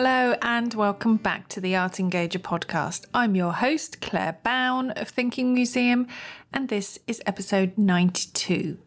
Hello, 0.00 0.36
and 0.42 0.74
welcome 0.74 1.16
back 1.16 1.48
to 1.48 1.60
the 1.60 1.74
Art 1.74 1.94
Engager 1.94 2.38
podcast. 2.38 3.06
I'm 3.12 3.34
your 3.34 3.52
host, 3.52 4.00
Claire 4.00 4.38
Bown 4.44 4.92
of 4.92 5.08
Thinking 5.08 5.52
Museum, 5.52 6.06
and 6.52 6.68
this 6.68 7.00
is 7.08 7.20
episode 7.26 7.76
92. 7.76 8.78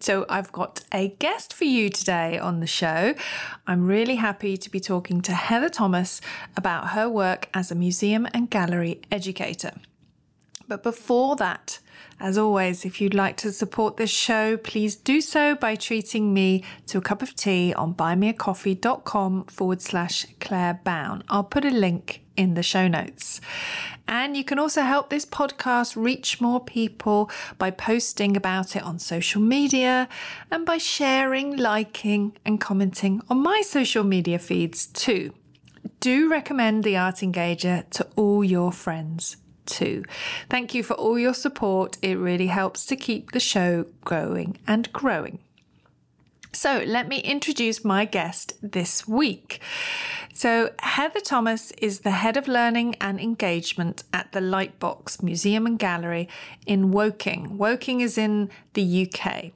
So, 0.00 0.24
I've 0.26 0.50
got 0.52 0.80
a 0.90 1.08
guest 1.18 1.52
for 1.52 1.64
you 1.64 1.90
today 1.90 2.38
on 2.38 2.60
the 2.60 2.66
show. 2.66 3.14
I'm 3.66 3.86
really 3.86 4.16
happy 4.16 4.56
to 4.56 4.70
be 4.70 4.80
talking 4.80 5.20
to 5.20 5.32
Heather 5.34 5.68
Thomas 5.68 6.22
about 6.56 6.92
her 6.92 7.10
work 7.10 7.50
as 7.52 7.70
a 7.70 7.74
museum 7.74 8.26
and 8.32 8.48
gallery 8.48 9.02
educator. 9.12 9.72
But 10.66 10.82
before 10.82 11.36
that, 11.36 11.78
as 12.20 12.38
always, 12.38 12.84
if 12.84 13.00
you'd 13.00 13.14
like 13.14 13.36
to 13.38 13.52
support 13.52 13.96
this 13.96 14.10
show, 14.10 14.56
please 14.56 14.96
do 14.96 15.20
so 15.20 15.54
by 15.54 15.74
treating 15.74 16.32
me 16.32 16.62
to 16.86 16.98
a 16.98 17.00
cup 17.00 17.22
of 17.22 17.34
tea 17.34 17.74
on 17.74 17.94
buymeacoffee.com 17.94 19.44
forward 19.44 19.82
slash 19.82 20.26
Claire 20.40 20.80
Bown. 20.84 21.24
I'll 21.28 21.44
put 21.44 21.64
a 21.64 21.70
link 21.70 22.22
in 22.36 22.54
the 22.54 22.62
show 22.62 22.88
notes. 22.88 23.40
And 24.06 24.36
you 24.36 24.44
can 24.44 24.58
also 24.58 24.82
help 24.82 25.10
this 25.10 25.24
podcast 25.24 25.96
reach 25.96 26.40
more 26.40 26.60
people 26.60 27.30
by 27.58 27.70
posting 27.70 28.36
about 28.36 28.76
it 28.76 28.82
on 28.82 28.98
social 28.98 29.40
media 29.40 30.08
and 30.50 30.66
by 30.66 30.78
sharing, 30.78 31.56
liking, 31.56 32.36
and 32.44 32.60
commenting 32.60 33.22
on 33.28 33.42
my 33.42 33.62
social 33.64 34.04
media 34.04 34.38
feeds 34.38 34.86
too. 34.86 35.32
Do 36.00 36.28
recommend 36.30 36.84
the 36.84 36.96
Art 36.96 37.16
Engager 37.16 37.88
to 37.90 38.06
all 38.16 38.44
your 38.44 38.72
friends 38.72 39.36
too. 39.66 40.04
Thank 40.48 40.74
you 40.74 40.82
for 40.82 40.94
all 40.94 41.18
your 41.18 41.34
support. 41.34 41.96
It 42.02 42.16
really 42.18 42.48
helps 42.48 42.86
to 42.86 42.96
keep 42.96 43.32
the 43.32 43.40
show 43.40 43.86
going 44.04 44.58
and 44.66 44.92
growing. 44.92 45.38
So, 46.52 46.84
let 46.86 47.08
me 47.08 47.18
introduce 47.18 47.84
my 47.84 48.04
guest 48.04 48.54
this 48.62 49.08
week. 49.08 49.60
So, 50.32 50.70
Heather 50.78 51.18
Thomas 51.18 51.72
is 51.72 52.00
the 52.00 52.12
head 52.12 52.36
of 52.36 52.46
learning 52.46 52.94
and 53.00 53.18
engagement 53.18 54.04
at 54.12 54.30
the 54.30 54.38
Lightbox 54.38 55.20
Museum 55.20 55.66
and 55.66 55.78
Gallery 55.78 56.28
in 56.64 56.92
Woking. 56.92 57.58
Woking 57.58 58.00
is 58.00 58.16
in 58.16 58.50
the 58.74 59.08
UK. 59.08 59.50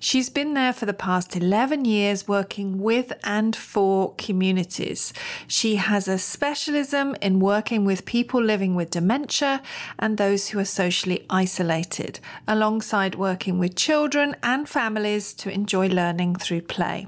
She's 0.00 0.28
been 0.28 0.54
there 0.54 0.72
for 0.72 0.86
the 0.86 0.92
past 0.92 1.34
11 1.34 1.84
years 1.84 2.28
working 2.28 2.80
with 2.82 3.12
and 3.24 3.56
for 3.56 4.14
communities. 4.16 5.12
She 5.46 5.76
has 5.76 6.08
a 6.08 6.18
specialism 6.18 7.16
in 7.22 7.40
working 7.40 7.84
with 7.84 8.04
people 8.04 8.42
living 8.42 8.74
with 8.74 8.90
dementia 8.90 9.62
and 9.98 10.18
those 10.18 10.48
who 10.48 10.58
are 10.58 10.64
socially 10.64 11.24
isolated, 11.30 12.20
alongside 12.46 13.14
working 13.14 13.58
with 13.58 13.76
children 13.76 14.36
and 14.42 14.68
families 14.68 15.32
to 15.34 15.50
enjoy 15.50 15.88
learning 15.88 16.36
through 16.36 16.62
play. 16.62 17.06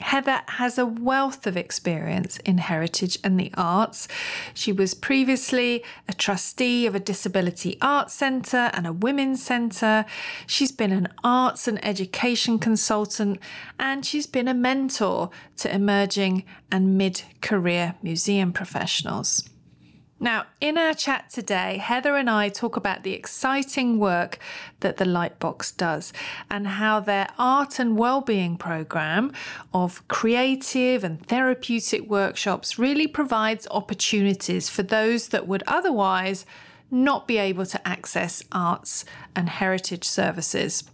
Heather 0.00 0.42
has 0.48 0.76
a 0.76 0.84
wealth 0.84 1.46
of 1.46 1.56
experience 1.56 2.36
in 2.38 2.58
heritage 2.58 3.18
and 3.24 3.40
the 3.40 3.50
arts. 3.54 4.08
She 4.52 4.70
was 4.70 4.92
previously 4.92 5.82
a 6.06 6.12
trustee 6.12 6.86
of 6.86 6.94
a 6.94 7.00
disability 7.00 7.78
arts 7.80 8.12
centre 8.12 8.70
and 8.74 8.86
a 8.86 8.92
women's 8.92 9.42
centre. 9.42 10.04
She's 10.46 10.72
been 10.72 10.92
an 10.92 11.08
arts 11.24 11.66
and 11.66 11.82
education 11.84 12.58
consultant 12.58 13.38
and 13.78 14.04
she's 14.04 14.26
been 14.26 14.48
a 14.48 14.54
mentor 14.54 15.30
to 15.58 15.74
emerging 15.74 16.44
and 16.70 16.98
mid 16.98 17.22
career 17.40 17.94
museum 18.02 18.52
professionals. 18.52 19.48
Now, 20.18 20.46
in 20.62 20.78
our 20.78 20.94
chat 20.94 21.28
today, 21.28 21.76
Heather 21.76 22.16
and 22.16 22.30
I 22.30 22.48
talk 22.48 22.74
about 22.76 23.02
the 23.02 23.12
exciting 23.12 23.98
work 23.98 24.38
that 24.80 24.96
the 24.96 25.04
Lightbox 25.04 25.76
does 25.76 26.10
and 26.50 26.66
how 26.66 27.00
their 27.00 27.28
art 27.38 27.78
and 27.78 27.98
well-being 27.98 28.56
program 28.56 29.32
of 29.74 30.08
creative 30.08 31.04
and 31.04 31.24
therapeutic 31.26 32.08
workshops 32.08 32.78
really 32.78 33.06
provides 33.06 33.68
opportunities 33.70 34.70
for 34.70 34.82
those 34.82 35.28
that 35.28 35.46
would 35.46 35.62
otherwise 35.66 36.46
not 36.90 37.28
be 37.28 37.36
able 37.36 37.66
to 37.66 37.86
access 37.86 38.42
arts 38.50 39.04
and 39.34 39.50
heritage 39.50 40.04
services. 40.04 40.84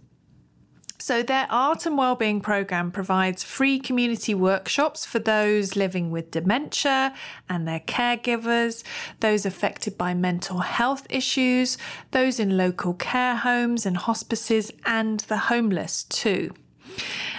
So, 1.05 1.21
their 1.21 1.47
art 1.49 1.85
and 1.85 1.97
wellbeing 1.97 2.39
program 2.39 2.89
provides 2.89 3.43
free 3.43 3.77
community 3.77 4.33
workshops 4.33 5.05
for 5.05 5.19
those 5.19 5.75
living 5.75 6.11
with 6.11 6.31
dementia 6.31 7.13
and 7.49 7.67
their 7.67 7.81
caregivers, 7.81 8.85
those 9.19 9.45
affected 9.45 9.97
by 9.97 10.13
mental 10.13 10.59
health 10.59 11.05
issues, 11.09 11.77
those 12.11 12.39
in 12.39 12.55
local 12.55 12.93
care 12.93 13.35
homes 13.35 13.85
and 13.85 13.97
hospices, 13.97 14.71
and 14.85 15.19
the 15.27 15.51
homeless 15.51 16.05
too. 16.05 16.53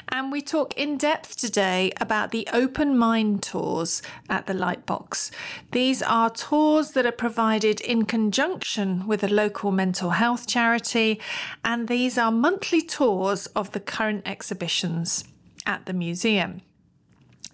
And 0.09 0.31
we 0.31 0.43
talk 0.43 0.75
in 0.77 0.97
depth 0.97 1.37
today 1.37 1.93
about 2.01 2.31
the 2.31 2.47
open 2.53 2.97
mind 2.97 3.43
tours 3.43 4.03
at 4.29 4.47
the 4.47 4.53
Lightbox. 4.53 5.31
These 5.73 6.03
are 6.03 6.31
tours 6.31 6.93
that 6.93 7.07
are 7.07 7.13
provided 7.13 7.81
in 7.81 8.05
conjunction 8.05 9.07
with 9.07 9.25
a 9.25 9.29
local 9.29 9.73
mental 9.73 10.11
health 10.11 10.47
charity, 10.47 11.21
and 11.65 11.89
these 11.89 12.17
are 12.17 12.31
monthly 12.31 12.83
tours 12.83 13.47
of 13.49 13.73
the 13.73 13.81
current 13.81 14.23
exhibitions 14.27 15.25
at 15.67 15.87
the 15.87 15.93
museum. 15.93 16.61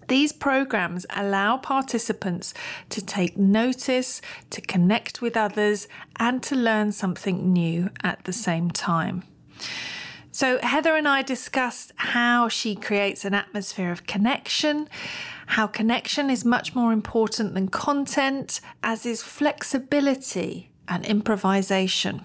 These 0.07 0.33
programs 0.33 1.05
allow 1.11 1.57
participants 1.57 2.53
to 2.89 3.01
take 3.01 3.37
notice, 3.37 4.21
to 4.49 4.59
connect 4.59 5.21
with 5.21 5.37
others, 5.37 5.87
and 6.19 6.43
to 6.43 6.55
learn 6.55 6.91
something 6.91 7.53
new 7.53 7.89
at 8.03 8.25
the 8.25 8.33
same 8.33 8.71
time. 8.71 9.23
So, 10.41 10.57
Heather 10.63 10.95
and 10.95 11.07
I 11.07 11.21
discussed 11.21 11.91
how 11.97 12.47
she 12.49 12.73
creates 12.73 13.25
an 13.25 13.35
atmosphere 13.35 13.91
of 13.91 14.07
connection, 14.07 14.89
how 15.45 15.67
connection 15.67 16.31
is 16.31 16.43
much 16.43 16.73
more 16.73 16.91
important 16.91 17.53
than 17.53 17.67
content, 17.67 18.59
as 18.81 19.05
is 19.05 19.21
flexibility 19.21 20.71
and 20.87 21.05
improvisation. 21.05 22.23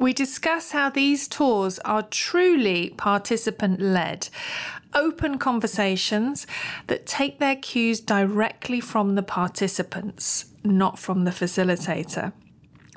We 0.00 0.12
discuss 0.12 0.72
how 0.72 0.90
these 0.90 1.28
tours 1.28 1.78
are 1.84 2.02
truly 2.02 2.92
participant 2.96 3.80
led, 3.80 4.30
open 4.92 5.38
conversations 5.38 6.48
that 6.88 7.06
take 7.06 7.38
their 7.38 7.54
cues 7.54 8.00
directly 8.00 8.80
from 8.80 9.14
the 9.14 9.22
participants, 9.22 10.46
not 10.64 10.98
from 10.98 11.22
the 11.22 11.30
facilitator. 11.30 12.32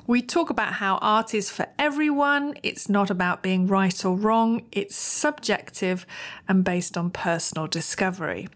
We 0.08 0.22
talk 0.22 0.48
about 0.48 0.72
how 0.72 0.96
art 1.02 1.34
is 1.34 1.50
for 1.50 1.66
everyone. 1.78 2.54
It's 2.62 2.88
not 2.88 3.10
about 3.10 3.42
being 3.42 3.66
right 3.66 4.04
or 4.06 4.16
wrong, 4.16 4.62
it's 4.72 4.96
subjective 4.96 6.06
and 6.48 6.64
based 6.64 6.96
on 6.96 7.10
personal 7.10 7.66
discovery. 7.66 8.48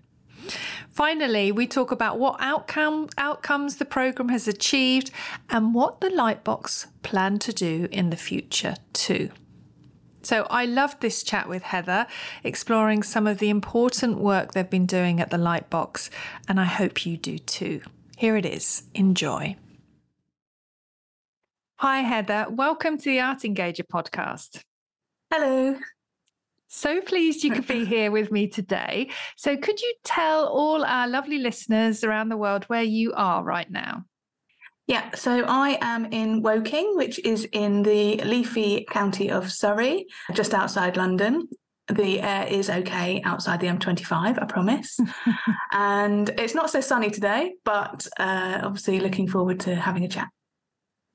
Finally, 0.89 1.53
we 1.53 1.67
talk 1.67 1.93
about 1.93 2.19
what 2.19 2.37
outcome, 2.41 3.11
outcomes 3.19 3.77
the 3.77 3.85
programme 3.85 4.31
has 4.31 4.49
achieved 4.49 5.11
and 5.51 5.75
what 5.75 6.01
the 6.01 6.09
Lightbox 6.09 6.87
plan 7.03 7.39
to 7.41 7.53
do 7.53 7.87
in 7.93 8.09
the 8.09 8.17
future, 8.17 8.77
too. 8.95 9.29
So, 10.23 10.47
I 10.49 10.65
loved 10.65 11.03
this 11.03 11.23
chat 11.23 11.51
with 11.51 11.65
Heather, 11.65 12.07
exploring 12.43 13.03
some 13.03 13.27
of 13.27 13.41
the 13.41 13.51
important 13.51 14.17
work 14.17 14.53
they've 14.53 14.71
been 14.71 14.87
doing 14.87 15.21
at 15.21 15.29
the 15.29 15.37
Lightbox, 15.37 16.09
and 16.49 16.59
I 16.59 16.65
hope 16.65 17.05
you 17.05 17.19
do 17.19 17.39
too. 17.39 17.83
Here 18.17 18.39
it 18.39 18.47
is. 18.47 18.85
Enjoy. 18.95 19.57
Hi, 21.83 22.03
Heather. 22.03 22.47
Welcome 22.49 22.97
to 22.99 23.11
the 23.11 23.19
Art 23.19 23.41
Engager 23.41 23.83
podcast. 23.83 24.63
Hello. 25.33 25.77
So 26.69 27.01
pleased 27.01 27.43
you 27.43 27.51
could 27.51 27.67
be 27.67 27.85
here 27.95 28.13
with 28.13 28.31
me 28.31 28.47
today. 28.47 29.11
So, 29.37 29.57
could 29.57 29.81
you 29.81 29.93
tell 30.05 30.47
all 30.47 30.85
our 30.85 31.09
lovely 31.09 31.39
listeners 31.39 32.05
around 32.05 32.29
the 32.29 32.37
world 32.37 32.63
where 32.67 32.85
you 32.85 33.13
are 33.15 33.43
right 33.43 33.69
now? 33.69 34.05
Yeah, 34.87 35.13
so 35.17 35.45
I 35.49 35.77
am 35.81 36.05
in 36.13 36.41
Woking, 36.41 36.93
which 36.95 37.19
is 37.25 37.49
in 37.53 37.83
the 37.83 38.19
leafy 38.19 38.87
county 38.89 39.29
of 39.29 39.51
Surrey, 39.51 40.07
just 40.35 40.55
outside 40.55 40.97
London. 40.97 41.49
The 41.89 42.21
air 42.21 42.47
is 42.47 42.71
okay 42.71 43.21
outside 43.25 43.59
the 43.59 43.67
M25, 43.67 44.41
I 44.41 44.45
promise. 44.45 45.01
and 45.73 46.31
it's 46.39 46.55
not 46.55 46.71
so 46.71 46.81
sunny 46.81 47.11
today, 47.11 47.55
but 47.65 48.07
uh, 48.21 48.61
obviously 48.63 49.01
looking 49.01 49.27
forward 49.27 49.59
to 49.61 49.75
having 49.75 50.05
a 50.05 50.09
chat. 50.09 50.29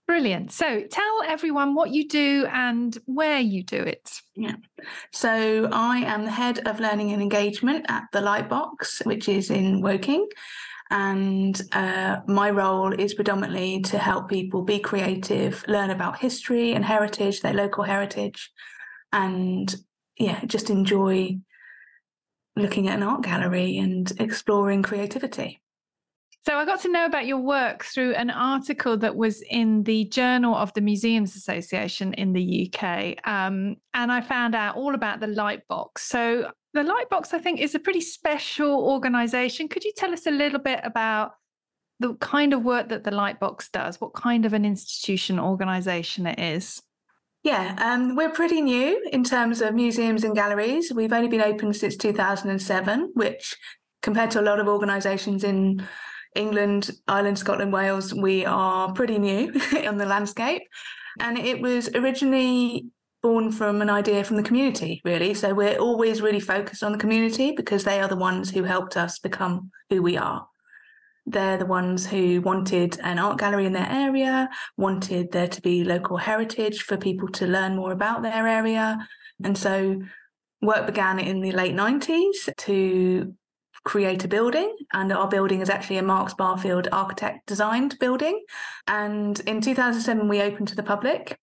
Brilliant. 0.08 0.54
So 0.54 0.84
tell 0.90 1.22
everyone 1.26 1.76
what 1.76 1.92
you 1.92 2.08
do 2.08 2.48
and 2.52 2.98
where 3.06 3.40
you 3.40 3.62
do 3.62 3.78
it. 3.78 4.10
Yeah. 4.36 4.56
So 5.12 5.70
I 5.72 5.98
am 6.00 6.24
the 6.24 6.32
head 6.32 6.66
of 6.66 6.80
learning 6.80 7.12
and 7.12 7.22
engagement 7.22 7.86
at 7.90 8.06
the 8.14 8.22
Lightbox, 8.22 9.06
which 9.06 9.28
is 9.28 9.52
in 9.52 9.82
Woking. 9.82 10.28
And 10.90 11.62
uh, 11.74 12.22
my 12.26 12.50
role 12.50 12.94
is 12.94 13.14
predominantly 13.14 13.82
to 13.82 13.98
help 13.98 14.30
people 14.30 14.62
be 14.62 14.80
creative, 14.80 15.66
learn 15.68 15.90
about 15.90 16.20
history 16.20 16.72
and 16.72 16.86
heritage, 16.86 17.42
their 17.42 17.54
local 17.54 17.84
heritage, 17.84 18.50
and 19.12 19.76
yeah, 20.18 20.44
just 20.46 20.70
enjoy 20.70 21.38
looking 22.56 22.88
at 22.88 22.96
an 22.96 23.04
art 23.04 23.24
gallery 23.24 23.78
and 23.78 24.12
exploring 24.20 24.84
creativity. 24.84 25.62
So 26.48 26.58
I 26.58 26.64
got 26.64 26.80
to 26.84 26.90
know 26.90 27.04
about 27.04 27.26
your 27.26 27.40
work 27.40 27.84
through 27.84 28.14
an 28.14 28.30
article 28.30 28.96
that 29.00 29.18
was 29.18 29.42
in 29.42 29.84
the 29.84 30.06
Journal 30.06 30.56
of 30.56 30.74
the 30.76 30.80
Museums 30.80 31.36
Association 31.36 32.14
in 32.14 32.32
the 32.32 32.72
UK. 32.74 33.18
Um, 33.28 33.76
and 33.94 34.10
I 34.10 34.22
found 34.22 34.56
out 34.56 34.78
all 34.78 34.96
about 34.96 35.20
the 35.20 35.28
Lightbox. 35.28 35.98
So 35.98 36.50
the 36.74 36.84
Lightbox, 36.84 37.34
I 37.34 37.40
think, 37.40 37.60
is 37.60 37.76
a 37.76 37.80
pretty 37.80 38.00
special 38.00 38.70
organization. 38.70 39.68
Could 39.68 39.84
you 39.84 39.92
tell 39.98 40.14
us 40.14 40.26
a 40.26 40.32
little 40.32 40.60
bit 40.60 40.80
about 40.86 41.34
the 42.00 42.14
kind 42.14 42.54
of 42.54 42.64
work 42.64 42.88
that 42.88 43.04
the 43.04 43.12
Lightbox 43.12 43.70
does? 43.70 44.00
What 44.00 44.14
kind 44.14 44.46
of 44.46 44.54
an 44.54 44.64
institution 44.64 45.42
organization 45.42 46.28
it 46.28 46.40
is? 46.40 46.82
Yeah, 47.44 47.76
um, 47.78 48.16
we're 48.16 48.32
pretty 48.32 48.62
new 48.62 49.06
in 49.12 49.26
terms 49.26 49.60
of 49.60 49.76
museums 49.76 50.24
and 50.24 50.34
galleries. 50.34 50.94
We've 50.96 51.12
only 51.12 51.28
been 51.28 51.42
open 51.42 51.74
since 51.74 51.98
2007, 51.98 53.12
which 53.16 53.58
compared 54.02 54.32
to 54.32 54.40
a 54.40 54.44
lot 54.44 54.62
of 54.62 54.70
organisations 54.70 55.44
in 55.44 55.86
England, 56.38 56.92
Ireland, 57.08 57.40
Scotland, 57.40 57.74
Wales, 57.74 58.14
we 58.14 58.46
are 58.46 58.94
pretty 58.94 59.18
new 59.20 59.54
on 59.88 59.98
the 59.98 60.06
landscape. 60.06 60.64
And 61.20 61.38
it 61.38 61.60
was 61.62 61.90
originally 61.96 62.86
born 63.24 63.52
from 63.52 63.82
an 63.82 63.90
idea 63.90 64.24
from 64.24 64.38
the 64.38 64.44
community, 64.44 65.02
really. 65.04 65.34
So 65.34 65.54
we're 65.54 65.78
always 65.78 66.22
really 66.22 66.40
focused 66.40 66.84
on 66.84 66.92
the 66.92 66.98
community 66.98 67.52
because 67.52 67.84
they 67.84 68.00
are 68.00 68.08
the 68.08 68.16
ones 68.16 68.52
who 68.52 68.64
helped 68.64 68.96
us 68.96 69.20
become 69.20 69.72
who 69.90 70.02
we 70.02 70.16
are. 70.18 70.48
They're 71.26 71.58
the 71.58 71.66
ones 71.66 72.06
who 72.06 72.40
wanted 72.42 73.00
an 73.04 73.20
art 73.20 73.38
gallery 73.38 73.66
in 73.66 73.74
their 73.74 73.90
area, 73.90 74.50
wanted 74.78 75.32
there 75.32 75.50
to 75.50 75.62
be 75.62 75.84
local 75.84 76.16
heritage 76.16 76.84
for 76.84 76.96
people 76.96 77.28
to 77.30 77.48
learn 77.48 77.76
more 77.76 77.92
about 77.92 78.22
their 78.22 78.48
area. 78.48 79.06
And 79.44 79.58
so 79.58 80.02
work 80.62 80.86
began 80.86 81.20
in 81.20 81.42
the 81.42 81.52
late 81.52 81.76
90s 81.76 82.56
to 82.56 83.34
create 83.88 84.26
a 84.26 84.28
building. 84.28 84.76
And 84.92 85.14
our 85.14 85.30
building 85.30 85.62
is 85.62 85.70
actually 85.70 85.98
a 85.98 86.04
Marks 86.04 86.34
Barfield 86.34 86.90
architect 86.92 87.48
designed 87.48 87.98
building. 88.00 88.44
And 88.86 89.40
in 89.42 89.62
2007, 89.62 90.28
we 90.28 90.42
opened 90.42 90.68
to 90.68 90.76
the 90.76 90.84
public. 90.84 91.38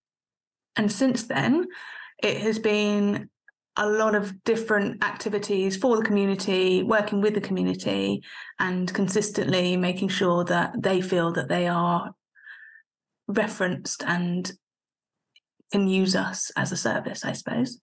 And 0.76 0.92
since 0.92 1.24
then, 1.24 1.66
it 2.22 2.36
has 2.42 2.58
been 2.58 3.30
a 3.76 3.88
lot 3.88 4.14
of 4.14 4.44
different 4.44 5.02
activities 5.02 5.76
for 5.78 5.96
the 5.96 6.04
community, 6.04 6.82
working 6.82 7.22
with 7.22 7.32
the 7.32 7.40
community, 7.40 8.22
and 8.58 8.92
consistently 8.92 9.76
making 9.78 10.08
sure 10.08 10.44
that 10.44 10.74
they 10.78 11.00
feel 11.00 11.32
that 11.32 11.48
they 11.48 11.66
are 11.66 12.12
referenced 13.26 14.04
and 14.04 14.52
can 15.72 15.88
use 15.88 16.14
us 16.14 16.52
as 16.56 16.72
a 16.72 16.76
service, 16.76 17.24
I 17.24 17.32
suppose. 17.32 17.80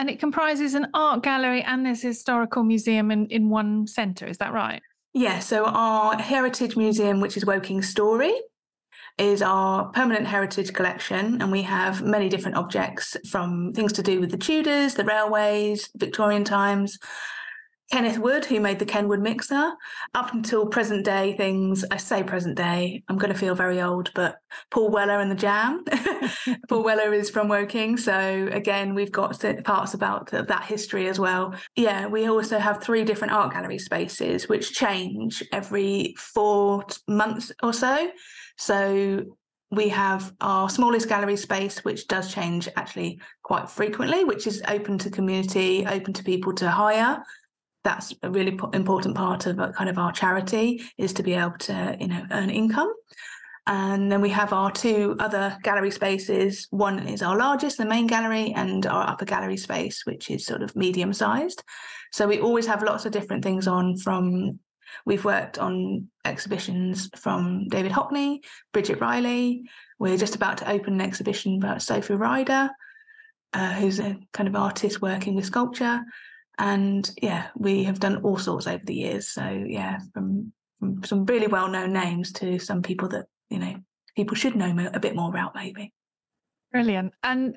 And 0.00 0.08
it 0.08 0.18
comprises 0.18 0.72
an 0.72 0.86
art 0.94 1.22
gallery 1.22 1.62
and 1.62 1.84
this 1.84 2.00
historical 2.00 2.62
museum 2.62 3.10
in, 3.10 3.26
in 3.26 3.50
one 3.50 3.86
centre, 3.86 4.26
is 4.26 4.38
that 4.38 4.50
right? 4.50 4.80
Yeah, 5.12 5.40
so 5.40 5.66
our 5.66 6.16
heritage 6.16 6.74
museum, 6.74 7.20
which 7.20 7.36
is 7.36 7.44
Woking 7.44 7.82
Story, 7.82 8.32
is 9.18 9.42
our 9.42 9.90
permanent 9.90 10.26
heritage 10.26 10.72
collection, 10.72 11.42
and 11.42 11.52
we 11.52 11.60
have 11.60 12.00
many 12.00 12.30
different 12.30 12.56
objects 12.56 13.14
from 13.30 13.74
things 13.74 13.92
to 13.92 14.02
do 14.02 14.20
with 14.20 14.30
the 14.30 14.38
Tudors, 14.38 14.94
the 14.94 15.04
railways, 15.04 15.90
Victorian 15.96 16.44
times. 16.44 16.98
Kenneth 17.90 18.18
Wood, 18.18 18.44
who 18.44 18.60
made 18.60 18.78
the 18.78 18.84
Kenwood 18.84 19.20
mixer, 19.20 19.72
up 20.14 20.32
until 20.32 20.66
present 20.66 21.04
day 21.04 21.36
things. 21.36 21.84
I 21.90 21.96
say 21.96 22.22
present 22.22 22.56
day, 22.56 23.02
I'm 23.08 23.18
going 23.18 23.32
to 23.32 23.38
feel 23.38 23.56
very 23.56 23.80
old, 23.80 24.12
but 24.14 24.36
Paul 24.70 24.90
Weller 24.90 25.18
and 25.18 25.30
the 25.30 25.34
Jam. 25.34 25.84
Paul 26.68 26.84
Weller 26.84 27.12
is 27.12 27.30
from 27.30 27.48
Woking. 27.48 27.96
So, 27.96 28.48
again, 28.52 28.94
we've 28.94 29.10
got 29.10 29.42
parts 29.64 29.94
about 29.94 30.30
that 30.30 30.64
history 30.64 31.08
as 31.08 31.18
well. 31.18 31.54
Yeah, 31.74 32.06
we 32.06 32.28
also 32.28 32.58
have 32.58 32.80
three 32.80 33.04
different 33.04 33.32
art 33.32 33.52
gallery 33.52 33.78
spaces, 33.78 34.48
which 34.48 34.72
change 34.72 35.42
every 35.52 36.14
four 36.16 36.84
months 37.08 37.50
or 37.60 37.72
so. 37.72 38.10
So 38.56 39.24
we 39.72 39.88
have 39.88 40.32
our 40.40 40.68
smallest 40.68 41.08
gallery 41.08 41.36
space, 41.36 41.84
which 41.84 42.08
does 42.08 42.32
change 42.32 42.68
actually 42.76 43.20
quite 43.42 43.70
frequently, 43.70 44.24
which 44.24 44.46
is 44.46 44.62
open 44.68 44.98
to 44.98 45.10
community, 45.10 45.86
open 45.86 46.12
to 46.12 46.24
people 46.24 46.52
to 46.54 46.70
hire. 46.70 47.22
That's 47.82 48.14
a 48.22 48.30
really 48.30 48.58
important 48.72 49.14
part 49.14 49.46
of 49.46 49.56
kind 49.74 49.88
of 49.88 49.98
our 49.98 50.12
charity 50.12 50.82
is 50.98 51.12
to 51.14 51.22
be 51.22 51.34
able 51.34 51.58
to, 51.60 51.96
you 51.98 52.08
know, 52.08 52.26
earn 52.30 52.50
income. 52.50 52.92
And 53.66 54.10
then 54.10 54.20
we 54.20 54.30
have 54.30 54.52
our 54.52 54.70
two 54.70 55.16
other 55.18 55.56
gallery 55.62 55.90
spaces. 55.90 56.66
One 56.70 57.06
is 57.06 57.22
our 57.22 57.36
largest, 57.36 57.78
the 57.78 57.86
main 57.86 58.06
gallery, 58.06 58.52
and 58.54 58.84
our 58.86 59.08
upper 59.08 59.24
gallery 59.24 59.56
space, 59.56 60.04
which 60.04 60.30
is 60.30 60.44
sort 60.44 60.62
of 60.62 60.74
medium 60.74 61.12
sized. 61.12 61.62
So 62.12 62.26
we 62.26 62.40
always 62.40 62.66
have 62.66 62.82
lots 62.82 63.06
of 63.06 63.12
different 63.12 63.44
things 63.44 63.68
on 63.68 63.96
from 63.96 64.58
We've 65.04 65.24
worked 65.24 65.58
on 65.58 66.08
exhibitions 66.24 67.10
from 67.16 67.68
David 67.68 67.92
Hockney, 67.92 68.40
Bridget 68.72 69.00
Riley. 69.00 69.68
We're 69.98 70.16
just 70.16 70.34
about 70.34 70.58
to 70.58 70.70
open 70.70 70.94
an 70.94 71.00
exhibition 71.00 71.56
about 71.56 71.82
Sophie 71.82 72.14
Ryder, 72.14 72.70
uh, 73.52 73.72
who's 73.74 74.00
a 74.00 74.18
kind 74.32 74.48
of 74.48 74.56
artist 74.56 75.02
working 75.02 75.34
with 75.34 75.46
sculpture. 75.46 76.02
And 76.60 77.10
yeah, 77.22 77.46
we 77.56 77.84
have 77.84 78.00
done 78.00 78.22
all 78.22 78.36
sorts 78.36 78.66
over 78.66 78.84
the 78.84 78.94
years. 78.94 79.28
So 79.28 79.64
yeah, 79.66 79.98
from, 80.12 80.52
from 80.78 81.02
some 81.04 81.24
really 81.24 81.46
well 81.46 81.68
known 81.68 81.94
names 81.94 82.32
to 82.34 82.58
some 82.58 82.82
people 82.82 83.08
that, 83.08 83.26
you 83.48 83.58
know, 83.58 83.76
people 84.14 84.36
should 84.36 84.54
know 84.54 84.90
a 84.92 85.00
bit 85.00 85.16
more 85.16 85.30
about 85.30 85.54
maybe. 85.54 85.94
Brilliant. 86.70 87.14
And 87.22 87.56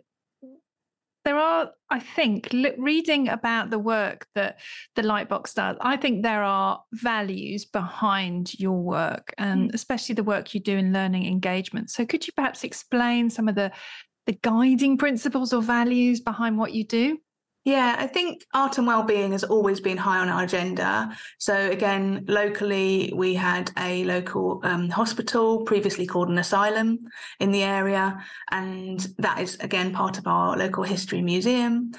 there 1.26 1.38
are, 1.38 1.72
I 1.90 2.00
think, 2.00 2.50
reading 2.78 3.28
about 3.28 3.70
the 3.70 3.80
work 3.80 4.26
that 4.36 4.60
the 4.96 5.02
Lightbox 5.02 5.54
does, 5.54 5.76
I 5.82 5.98
think 5.98 6.24
there 6.24 6.44
are 6.44 6.82
values 6.94 7.66
behind 7.66 8.58
your 8.58 8.82
work, 8.82 9.34
and 9.38 9.72
mm. 9.72 9.74
especially 9.74 10.16
the 10.16 10.24
work 10.24 10.54
you 10.54 10.60
do 10.60 10.78
in 10.78 10.94
learning 10.94 11.26
engagement. 11.26 11.92
So, 11.92 12.06
could 12.06 12.26
you 12.28 12.34
perhaps 12.34 12.64
explain 12.64 13.30
some 13.30 13.48
of 13.48 13.56
the 13.56 13.72
the 14.26 14.38
guiding 14.42 14.98
principles 14.98 15.52
or 15.52 15.62
values 15.62 16.22
behind 16.22 16.58
what 16.58 16.74
you 16.74 16.86
do? 16.86 17.18
Yeah, 17.66 17.96
I 17.98 18.08
think 18.08 18.44
art 18.54 18.78
and 18.78 18.86
well-being 18.86 19.32
has 19.32 19.46
always 19.46 19.80
been 19.80 19.98
high 19.98 20.20
on 20.20 20.28
our 20.28 20.44
agenda. 20.44 21.16
So 21.38 21.56
again, 21.56 22.26
locally, 22.28 23.14
we 23.16 23.34
had 23.36 23.72
a 23.78 24.04
local 24.04 24.60
um, 24.64 24.90
hospital, 24.90 25.64
previously 25.64 26.06
called 26.06 26.28
an 26.28 26.38
asylum, 26.38 27.00
in 27.40 27.52
the 27.52 27.64
area, 27.64 28.22
and 28.52 29.08
that 29.18 29.40
is 29.40 29.56
again 29.62 29.94
part 29.94 30.18
of 30.18 30.28
our 30.28 30.58
local 30.58 30.84
history 30.84 31.22
museum. 31.22 31.92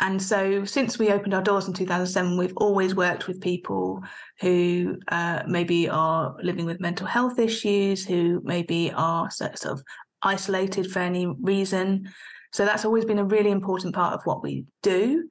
And 0.00 0.22
so, 0.22 0.64
since 0.64 1.00
we 1.00 1.10
opened 1.10 1.34
our 1.34 1.42
doors 1.42 1.66
in 1.66 1.74
2007, 1.74 2.38
we've 2.38 2.56
always 2.56 2.94
worked 2.94 3.26
with 3.26 3.40
people 3.40 4.04
who 4.40 4.98
uh, 5.08 5.42
maybe 5.48 5.88
are 5.88 6.36
living 6.40 6.66
with 6.66 6.78
mental 6.78 7.08
health 7.08 7.40
issues, 7.40 8.06
who 8.06 8.40
maybe 8.44 8.92
are 8.92 9.28
sort 9.32 9.64
of 9.64 9.82
isolated 10.22 10.92
for 10.92 11.00
any 11.00 11.26
reason. 11.26 12.08
So 12.52 12.64
that's 12.64 12.84
always 12.84 13.04
been 13.04 13.18
a 13.18 13.24
really 13.24 13.50
important 13.50 13.94
part 13.94 14.14
of 14.14 14.22
what 14.24 14.42
we 14.42 14.64
do. 14.82 15.28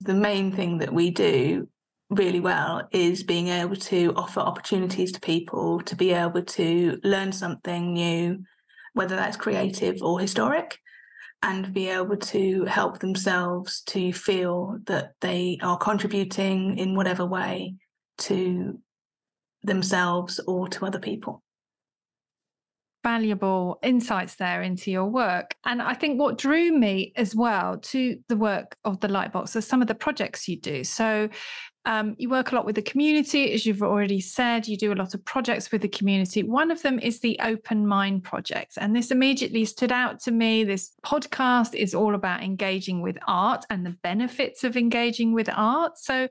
The 0.00 0.14
main 0.14 0.52
thing 0.52 0.78
that 0.78 0.92
we 0.92 1.10
do 1.10 1.68
really 2.10 2.40
well 2.40 2.86
is 2.92 3.24
being 3.24 3.48
able 3.48 3.76
to 3.76 4.12
offer 4.14 4.40
opportunities 4.40 5.12
to 5.12 5.20
people 5.20 5.80
to 5.80 5.96
be 5.96 6.12
able 6.12 6.42
to 6.42 7.00
learn 7.02 7.32
something 7.32 7.94
new, 7.94 8.44
whether 8.92 9.16
that's 9.16 9.36
creative 9.36 10.02
or 10.02 10.20
historic, 10.20 10.78
and 11.42 11.74
be 11.74 11.88
able 11.88 12.16
to 12.16 12.64
help 12.64 13.00
themselves 13.00 13.82
to 13.82 14.12
feel 14.12 14.78
that 14.86 15.12
they 15.20 15.58
are 15.62 15.76
contributing 15.76 16.78
in 16.78 16.94
whatever 16.94 17.26
way 17.26 17.74
to 18.18 18.80
themselves 19.62 20.40
or 20.46 20.68
to 20.68 20.86
other 20.86 21.00
people 21.00 21.42
valuable 23.06 23.78
insights 23.84 24.34
there 24.34 24.62
into 24.62 24.90
your 24.90 25.04
work. 25.04 25.54
And 25.64 25.80
I 25.80 25.94
think 25.94 26.18
what 26.18 26.38
drew 26.38 26.72
me 26.72 27.12
as 27.14 27.36
well 27.36 27.78
to 27.92 28.18
the 28.28 28.36
work 28.36 28.76
of 28.84 28.98
the 28.98 29.06
Lightbox 29.06 29.54
are 29.54 29.60
some 29.60 29.80
of 29.80 29.86
the 29.86 29.94
projects 29.94 30.48
you 30.48 30.58
do. 30.58 30.82
So 30.82 31.28
um, 31.84 32.16
you 32.18 32.28
work 32.28 32.50
a 32.50 32.56
lot 32.56 32.66
with 32.66 32.74
the 32.74 32.82
community, 32.82 33.52
as 33.52 33.64
you've 33.64 33.84
already 33.84 34.20
said. 34.20 34.66
You 34.66 34.76
do 34.76 34.92
a 34.92 35.00
lot 35.02 35.14
of 35.14 35.24
projects 35.24 35.70
with 35.70 35.82
the 35.82 35.88
community. 35.88 36.42
One 36.42 36.72
of 36.72 36.82
them 36.82 36.98
is 36.98 37.20
the 37.20 37.38
Open 37.44 37.86
Mind 37.86 38.24
Project. 38.24 38.76
And 38.76 38.94
this 38.94 39.12
immediately 39.12 39.64
stood 39.66 39.92
out 39.92 40.18
to 40.22 40.32
me. 40.32 40.64
This 40.64 40.90
podcast 41.04 41.76
is 41.76 41.94
all 41.94 42.16
about 42.16 42.42
engaging 42.42 43.02
with 43.02 43.18
art 43.28 43.64
and 43.70 43.86
the 43.86 43.96
benefits 44.02 44.64
of 44.64 44.76
engaging 44.76 45.32
with 45.32 45.48
art. 45.54 45.96
So, 45.96 46.28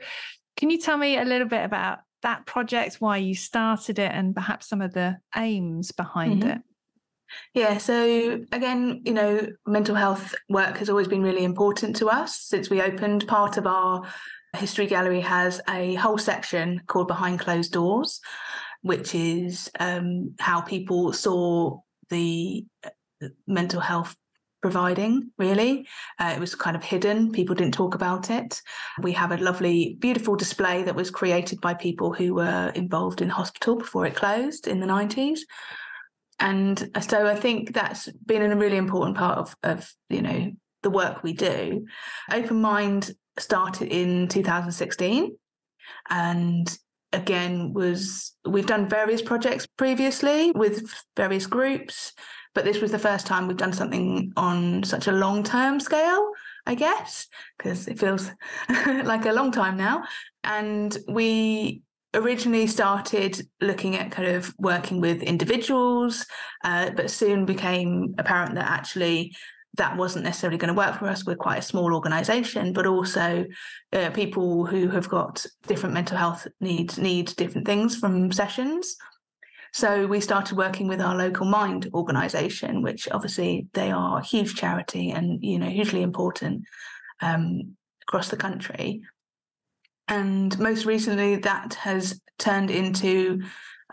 can 0.57 0.69
you 0.69 0.77
tell 0.77 0.97
me 0.97 1.17
a 1.17 1.23
little 1.23 1.47
bit 1.47 1.63
about 1.63 1.99
that 2.25 2.45
project, 2.45 2.97
why 2.99 3.17
you 3.17 3.35
started 3.35 3.99
it, 3.99 4.11
and 4.11 4.35
perhaps 4.35 4.67
some 4.67 4.81
of 4.81 4.93
the 4.93 5.17
aims 5.35 5.91
behind 5.91 6.41
mm-hmm. 6.41 6.51
it? 6.51 6.61
Yeah, 7.53 7.77
so 7.77 8.39
again, 8.51 9.01
you 9.05 9.13
know, 9.13 9.47
mental 9.65 9.95
health 9.95 10.35
work 10.49 10.77
has 10.77 10.89
always 10.89 11.07
been 11.07 11.23
really 11.23 11.43
important 11.43 11.95
to 11.97 12.09
us 12.09 12.37
since 12.37 12.69
we 12.69 12.81
opened. 12.81 13.27
Part 13.27 13.57
of 13.57 13.67
our 13.67 14.03
history 14.57 14.87
gallery 14.87 15.21
has 15.21 15.61
a 15.69 15.95
whole 15.95 16.17
section 16.17 16.81
called 16.87 17.07
Behind 17.07 17.39
Closed 17.39 17.71
Doors, 17.71 18.21
which 18.81 19.13
is 19.15 19.69
um, 19.79 20.35
how 20.39 20.61
people 20.61 21.13
saw 21.13 21.79
the 22.09 22.65
uh, 22.83 23.27
mental 23.47 23.81
health 23.81 24.15
providing, 24.65 25.29
really. 25.37 25.87
Uh, 26.17 26.33
it 26.35 26.39
was 26.39 26.55
kind 26.55 26.75
of 26.75 26.83
hidden, 26.83 27.31
people 27.31 27.53
didn't 27.53 27.75
talk 27.75 27.93
about 27.93 28.31
it. 28.31 28.59
We 28.99 29.11
have 29.11 29.31
a 29.31 29.37
lovely, 29.37 29.95
beautiful 29.99 30.35
display 30.35 30.81
that 30.81 30.95
was 30.95 31.11
created 31.11 31.61
by 31.61 31.75
people 31.75 32.11
who 32.11 32.33
were 32.33 32.71
involved 32.73 33.21
in 33.21 33.29
hospital 33.29 33.75
before 33.75 34.07
it 34.07 34.15
closed 34.15 34.67
in 34.67 34.79
the 34.79 34.87
90s. 34.87 35.41
And 36.39 36.89
so 36.99 37.27
I 37.27 37.35
think 37.35 37.75
that's 37.75 38.11
been 38.25 38.41
a 38.41 38.55
really 38.55 38.77
important 38.77 39.17
part 39.17 39.37
of, 39.37 39.55
of 39.61 39.93
you 40.09 40.23
know, 40.23 40.51
the 40.81 40.89
work 40.89 41.21
we 41.21 41.33
do. 41.33 41.85
Open 42.31 42.59
Mind 42.59 43.11
started 43.37 43.89
in 43.89 44.27
2016 44.29 45.37
and 46.09 46.75
again 47.13 47.71
was 47.71 48.35
we've 48.47 48.65
done 48.65 48.89
various 48.89 49.21
projects 49.21 49.67
previously 49.77 50.51
with 50.53 50.91
various 51.15 51.45
groups 51.45 52.13
but 52.55 52.63
this 52.63 52.81
was 52.81 52.91
the 52.91 52.97
first 52.97 53.27
time 53.27 53.47
we've 53.47 53.57
done 53.57 53.73
something 53.73 54.31
on 54.35 54.83
such 54.83 55.07
a 55.07 55.11
long 55.11 55.43
term 55.43 55.79
scale 55.79 56.31
i 56.65 56.73
guess 56.73 57.27
because 57.57 57.87
it 57.87 57.99
feels 57.99 58.31
like 59.03 59.25
a 59.25 59.33
long 59.33 59.51
time 59.51 59.77
now 59.77 60.03
and 60.43 60.97
we 61.07 61.81
originally 62.15 62.65
started 62.65 63.45
looking 63.61 63.95
at 63.95 64.09
kind 64.09 64.29
of 64.29 64.53
working 64.57 65.01
with 65.01 65.21
individuals 65.21 66.25
uh, 66.63 66.89
but 66.91 67.11
soon 67.11 67.45
became 67.45 68.15
apparent 68.17 68.55
that 68.55 68.69
actually 68.69 69.35
that 69.77 69.97
wasn't 69.97 70.23
necessarily 70.23 70.57
going 70.57 70.73
to 70.73 70.77
work 70.77 70.97
for 70.97 71.07
us. 71.07 71.25
We're 71.25 71.35
quite 71.35 71.57
a 71.57 71.61
small 71.61 71.93
organization, 71.93 72.73
but 72.73 72.85
also 72.85 73.45
uh, 73.93 74.09
people 74.11 74.65
who 74.65 74.89
have 74.89 75.09
got 75.09 75.45
different 75.67 75.93
mental 75.93 76.17
health 76.17 76.47
needs 76.59 76.97
need 76.97 77.35
different 77.35 77.67
things 77.67 77.97
from 77.97 78.31
sessions. 78.31 78.95
So 79.75 80.07
we 80.07 80.21
started 80.21 80.57
working 80.57 80.87
with 80.87 81.01
our 81.01 81.17
local 81.17 81.45
Mind 81.45 81.89
organization, 81.93 82.81
which 82.81 83.09
obviously 83.11 83.67
they 83.73 83.91
are 83.91 84.19
a 84.19 84.23
huge 84.23 84.55
charity 84.55 85.11
and 85.11 85.43
you 85.43 85.59
know 85.59 85.67
hugely 85.67 86.01
important 86.01 86.63
um, 87.21 87.75
across 88.03 88.29
the 88.29 88.37
country. 88.37 89.01
And 90.07 90.57
most 90.59 90.85
recently, 90.85 91.35
that 91.35 91.73
has 91.73 92.21
turned 92.39 92.71
into 92.71 93.41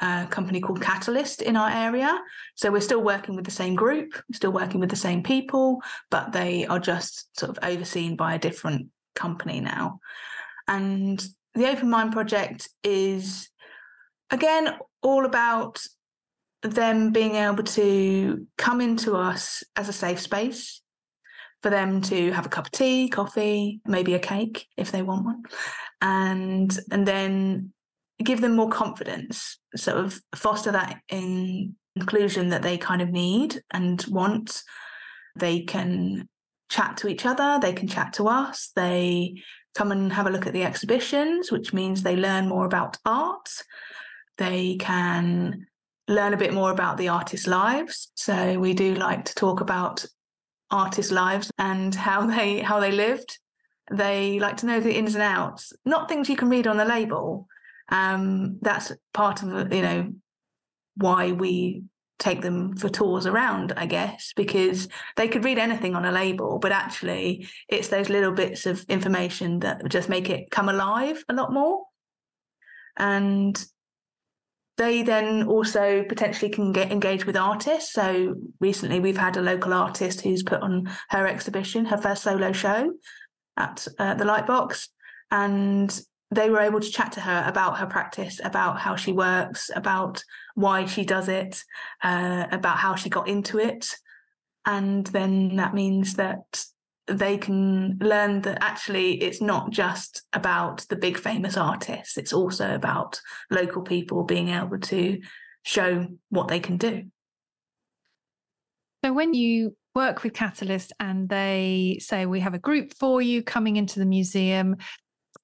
a 0.01 0.29
company 0.31 0.61
called 0.61 0.81
Catalyst 0.81 1.43
in 1.43 1.57
our 1.57 1.71
area. 1.71 2.17
So 2.55 2.71
we're 2.71 2.81
still 2.81 3.03
working 3.03 3.35
with 3.35 3.45
the 3.45 3.51
same 3.51 3.75
group, 3.75 4.13
still 4.33 4.53
working 4.53 4.79
with 4.79 4.91
the 4.91 4.95
same 4.95 5.25
people, 5.25 5.83
but 6.13 6.31
they 6.31 6.65
are 6.65 6.79
just 6.79 7.37
sort 7.37 7.51
of 7.51 7.59
overseen 7.69 8.15
by 8.15 8.35
a 8.35 8.39
different 8.39 8.87
company 9.17 9.59
now. 9.59 9.99
And 10.69 11.21
the 11.55 11.69
Open 11.69 11.91
Mind 11.91 12.13
Project 12.13 12.69
is, 12.85 13.51
again, 14.33 14.77
all 15.03 15.25
about 15.25 15.81
them 16.63 17.13
being 17.13 17.37
able 17.37 17.63
to 17.63 18.47
come 18.57 18.81
into 18.81 19.17
us 19.17 19.63
as 19.77 19.89
a 19.89 19.93
safe 19.93 20.21
space 20.21 20.81
for 21.63 21.71
them 21.71 22.01
to 22.03 22.33
have 22.33 22.47
a 22.47 22.49
cup 22.49 22.67
of 22.67 22.73
tea, 22.73 23.09
coffee, 23.09 23.81
maybe 23.87 24.15
a 24.15 24.19
cake 24.19 24.67
if 24.77 24.91
they 24.91 25.03
want 25.03 25.25
one, 25.25 25.43
and 26.01 26.79
and 26.91 27.07
then 27.07 27.73
give 28.23 28.41
them 28.41 28.57
more 28.57 28.71
confidence, 28.71 29.59
sort 29.77 29.99
of 29.99 30.21
foster 30.35 30.73
that 30.73 31.01
in 31.09 31.77
inclusion 31.97 32.49
that 32.49 32.63
they 32.63 32.79
kind 32.79 33.03
of 33.03 33.11
need 33.11 33.63
and 33.71 34.05
want. 34.09 34.63
They 35.37 35.61
can 35.61 36.29
chat 36.69 36.97
to 36.99 37.09
each 37.09 37.27
other, 37.27 37.59
they 37.61 37.73
can 37.73 37.89
chat 37.89 38.13
to 38.15 38.29
us, 38.29 38.71
they 38.75 39.43
come 39.75 39.93
and 39.93 40.13
have 40.13 40.27
a 40.27 40.31
look 40.31 40.47
at 40.47 40.53
the 40.53 40.65
exhibitions, 40.65 41.51
which 41.51 41.73
means 41.73 42.03
they 42.03 42.17
learn 42.17 42.49
more 42.49 42.67
about 42.67 42.99
art. 43.05 43.49
They 44.43 44.77
can 44.77 45.67
learn 46.09 46.35
a 46.35 46.37
bit 46.37 46.53
more 46.53 46.73
about 46.73 46.97
the 46.97 47.09
artists' 47.09 47.47
lives. 47.47 48.11
So 48.15 48.59
we 48.59 48.75
do 48.75 48.95
like 48.95 49.25
to 49.27 49.35
talk 49.35 49.61
about 49.61 50.05
artists' 50.71 51.13
lives 51.13 51.51
and 51.59 51.95
how 51.95 52.27
they 52.35 52.61
how 52.61 52.81
they 52.81 52.93
lived. 52.93 53.39
They 53.93 54.41
like 54.41 54.57
to 54.59 54.67
know 54.67 54.81
the 54.81 54.97
ins 54.97 55.15
and 55.15 55.23
outs, 55.23 55.73
not 55.85 56.09
things 56.09 56.29
you 56.29 56.37
can 56.37 56.49
read 56.49 56.67
on 56.67 56.77
the 56.77 56.85
label, 56.85 57.47
um, 57.93 58.59
that's 58.63 58.91
part 59.13 59.43
of 59.43 59.73
you 59.73 59.83
know 59.83 60.13
why 60.97 61.33
we 61.33 61.85
take 62.19 62.41
them 62.41 62.77
for 62.77 62.89
tours 62.89 63.27
around, 63.27 63.73
I 63.77 63.87
guess, 63.87 64.33
because 64.37 64.89
they 65.17 65.27
could 65.27 65.45
read 65.45 65.59
anything 65.59 65.97
on 65.97 66.05
a 66.05 66.13
label, 66.13 66.59
but 66.59 66.71
actually 66.71 67.49
it's 67.69 67.89
those 67.89 68.09
little 68.09 68.33
bits 68.33 68.65
of 68.65 68.85
information 68.89 69.59
that 69.61 69.89
just 69.89 70.09
make 70.09 70.31
it 70.31 70.51
come 70.51 70.69
alive 70.69 71.25
a 71.29 71.35
lot 71.35 71.53
more. 71.53 71.85
And 72.97 73.63
they 74.83 75.03
then 75.03 75.45
also 75.45 76.03
potentially 76.09 76.51
can 76.51 76.73
get 76.73 76.91
engaged 76.91 77.25
with 77.25 77.37
artists. 77.37 77.93
So 77.93 78.35
recently 78.59 78.99
we've 78.99 79.17
had 79.17 79.37
a 79.37 79.43
local 79.43 79.73
artist 79.73 80.23
who's 80.23 80.43
put 80.43 80.61
on 80.61 80.91
her 81.11 81.27
exhibition, 81.27 81.85
her 81.85 81.97
first 81.97 82.25
solo 82.25 82.51
show 82.51 82.93
at 83.57 83.87
uh, 84.01 84.15
the 84.15 84.25
Lightbox. 84.25 84.89
And 85.31 85.99
they 86.33 86.51
were 86.51 86.61
able 86.61 86.81
to 86.81 86.91
chat 86.91 87.13
to 87.13 87.21
her 87.21 87.45
about 87.47 87.79
her 87.79 87.87
practice, 87.87 88.41
about 88.43 88.81
how 88.81 88.97
she 88.97 89.13
works, 89.13 89.71
about 89.77 90.25
why 90.55 90.87
she 90.87 91.05
does 91.05 91.29
it, 91.29 91.63
uh, 92.03 92.47
about 92.51 92.79
how 92.79 92.97
she 92.97 93.09
got 93.09 93.29
into 93.29 93.59
it. 93.59 93.95
And 94.67 95.07
then 95.07 95.57
that 95.57 95.75
means 95.75 96.15
that 96.15 96.65
they 97.15 97.39
can 97.39 97.99
learn 98.01 98.41
that 98.43 98.59
actually 98.61 99.23
it's 99.23 99.41
not 99.41 99.71
just 99.71 100.23
about 100.33 100.87
the 100.89 100.97
big 100.97 101.19
famous 101.19 101.57
artists, 101.57 102.17
it's 102.17 102.33
also 102.33 102.75
about 102.75 103.21
local 103.51 103.83
people 103.83 104.25
being 104.25 104.49
able 104.49 104.79
to 104.79 105.21
show 105.65 106.07
what 106.31 106.49
they 106.49 106.61
can 106.61 106.77
do. 106.77 107.05
So 109.05 109.13
when 109.13 109.35
you 109.35 109.77
work 109.95 110.23
with 110.23 110.33
Catalyst 110.33 110.93
and 111.01 111.29
they 111.29 111.99
say 112.01 112.25
we 112.27 112.41
have 112.41 112.55
a 112.55 112.59
group 112.59 112.95
for 112.95 113.21
you 113.21 113.43
coming 113.43 113.77
into 113.77 113.99
the 113.99 114.07
museum 114.07 114.77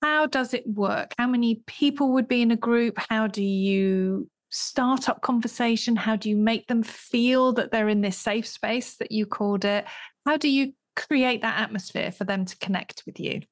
how 0.02 0.26
does 0.26 0.54
it 0.54 0.66
work? 0.66 1.14
How 1.18 1.26
many 1.26 1.62
people 1.66 2.12
would 2.12 2.28
be 2.28 2.42
in 2.42 2.50
a 2.50 2.56
group? 2.56 2.98
How 3.08 3.26
do 3.26 3.42
you 3.42 4.28
start 4.50 5.08
up 5.08 5.22
conversation? 5.22 5.96
How 5.96 6.16
do 6.16 6.28
you 6.28 6.36
make 6.36 6.66
them 6.68 6.82
feel 6.82 7.52
that 7.54 7.70
they're 7.70 7.88
in 7.88 8.00
this 8.00 8.16
safe 8.16 8.46
space 8.46 8.96
that 8.96 9.12
you 9.12 9.26
called 9.26 9.64
it? 9.64 9.84
How 10.24 10.36
do 10.36 10.48
you 10.48 10.72
create 11.06 11.42
that 11.42 11.60
atmosphere 11.60 12.12
for 12.12 12.24
them 12.24 12.44
to 12.44 12.56
connect 12.58 13.04
with 13.06 13.20
you? 13.20 13.42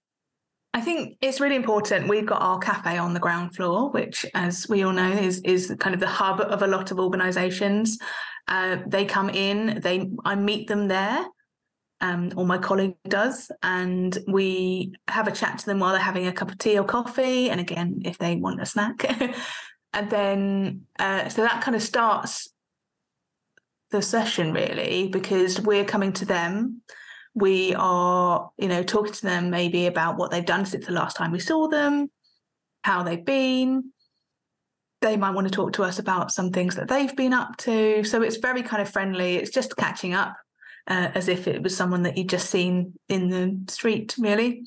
I 0.75 0.83
think 0.83 1.17
it's 1.23 1.41
really 1.41 1.57
important. 1.57 2.09
We've 2.09 2.26
got 2.26 2.43
our 2.43 2.59
cafe 2.59 2.99
on 2.99 3.15
the 3.15 3.21
ground 3.21 3.55
floor, 3.55 3.91
which, 3.91 4.26
as 4.35 4.69
we 4.69 4.83
all 4.83 4.93
know, 4.93 5.11
is 5.11 5.41
is 5.41 5.75
kind 5.79 5.95
of 5.95 6.00
the 6.00 6.07
hub 6.07 6.41
of 6.41 6.62
a 6.62 6.67
lot 6.67 6.91
of 6.91 6.99
organisations. 6.99 7.99
Uh, 8.47 8.79
they 8.87 9.07
come 9.07 9.31
in, 9.31 9.81
they 9.81 10.11
I 10.25 10.35
meet 10.35 10.69
them 10.69 10.88
there, 10.88 11.25
um, 12.03 12.31
or 12.37 12.45
my 12.45 12.59
colleague 12.59 12.97
does, 13.09 13.50
and 13.62 14.19
we 14.29 14.93
have 15.09 15.26
a 15.26 15.33
chat 15.33 15.59
to 15.61 15.67
them 15.67 15.79
while 15.79 15.93
they're 15.93 16.00
having 16.00 16.26
a 16.26 16.33
cup 16.33 16.50
of 16.50 16.59
tea 16.59 16.79
or 16.79 16.85
coffee, 16.85 17.49
and 17.49 17.59
again, 17.59 18.03
if 18.05 18.19
they 18.19 18.37
want 18.37 18.61
a 18.61 18.67
snack, 18.67 19.03
and 19.95 20.11
then 20.11 20.83
uh, 20.99 21.31
so 21.31 21.41
that 21.41 21.62
kind 21.62 21.75
of 21.75 21.83
starts 21.83 22.50
the 23.93 24.03
session 24.03 24.53
really 24.53 25.09
because 25.09 25.59
we're 25.61 25.85
coming 25.85 26.12
to 26.12 26.26
them. 26.26 26.83
We 27.37 27.75
are, 27.75 28.50
you 28.57 28.66
know, 28.66 28.83
talking 28.83 29.12
to 29.12 29.23
them 29.23 29.50
maybe 29.50 29.87
about 29.87 30.16
what 30.16 30.31
they've 30.31 30.45
done 30.45 30.64
since 30.64 30.87
the 30.87 30.93
last 30.93 31.16
time 31.16 31.31
we 31.31 31.38
saw 31.38 31.69
them, 31.69 32.11
how 32.83 33.02
they've 33.02 33.25
been. 33.25 33.93
They 35.02 35.19
might 35.19 35.35
want 35.35 35.47
to 35.47 35.52
talk 35.52 35.75
to 35.75 35.85
us 35.85 35.99
about 35.99 36.33
some 36.33 36.50
things 36.50 36.75
that 36.76 36.88
they've 36.88 37.14
been 37.14 37.35
up 37.35 37.59
to. 37.59 38.02
So 38.05 38.23
it's 38.23 38.38
very 38.38 38.62
kind 38.62 38.81
of 38.81 38.88
friendly. 38.88 39.37
It's 39.37 39.50
just 39.50 39.76
catching 39.76 40.14
up 40.14 40.35
uh, 40.87 41.11
as 41.14 41.28
if 41.28 41.47
it 41.47 41.62
was 41.62 41.76
someone 41.76 42.02
that 42.05 42.16
you'd 42.16 42.31
just 42.31 42.49
seen 42.49 42.95
in 43.11 43.28
the 43.28 43.71
street, 43.71 44.14
really. 44.19 44.62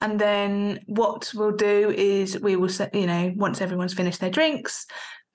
And 0.00 0.18
then 0.18 0.80
what 0.86 1.30
we'll 1.34 1.56
do 1.56 1.90
is 1.90 2.40
we 2.40 2.56
will, 2.56 2.70
you 2.94 3.06
know, 3.06 3.32
once 3.36 3.60
everyone's 3.60 3.94
finished 3.94 4.20
their 4.20 4.30
drinks, 4.30 4.86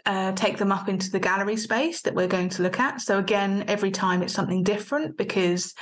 uh, 0.06 0.32
take 0.34 0.58
them 0.58 0.72
up 0.72 0.90
into 0.90 1.12
the 1.12 1.20
gallery 1.20 1.58
space 1.58 2.02
that 2.02 2.16
we're 2.16 2.28
going 2.28 2.50
to 2.50 2.64
look 2.64 2.80
at. 2.80 3.02
So 3.02 3.20
again, 3.20 3.66
every 3.68 3.92
time 3.92 4.24
it's 4.24 4.34
something 4.34 4.64
different 4.64 5.18
because 5.18 5.74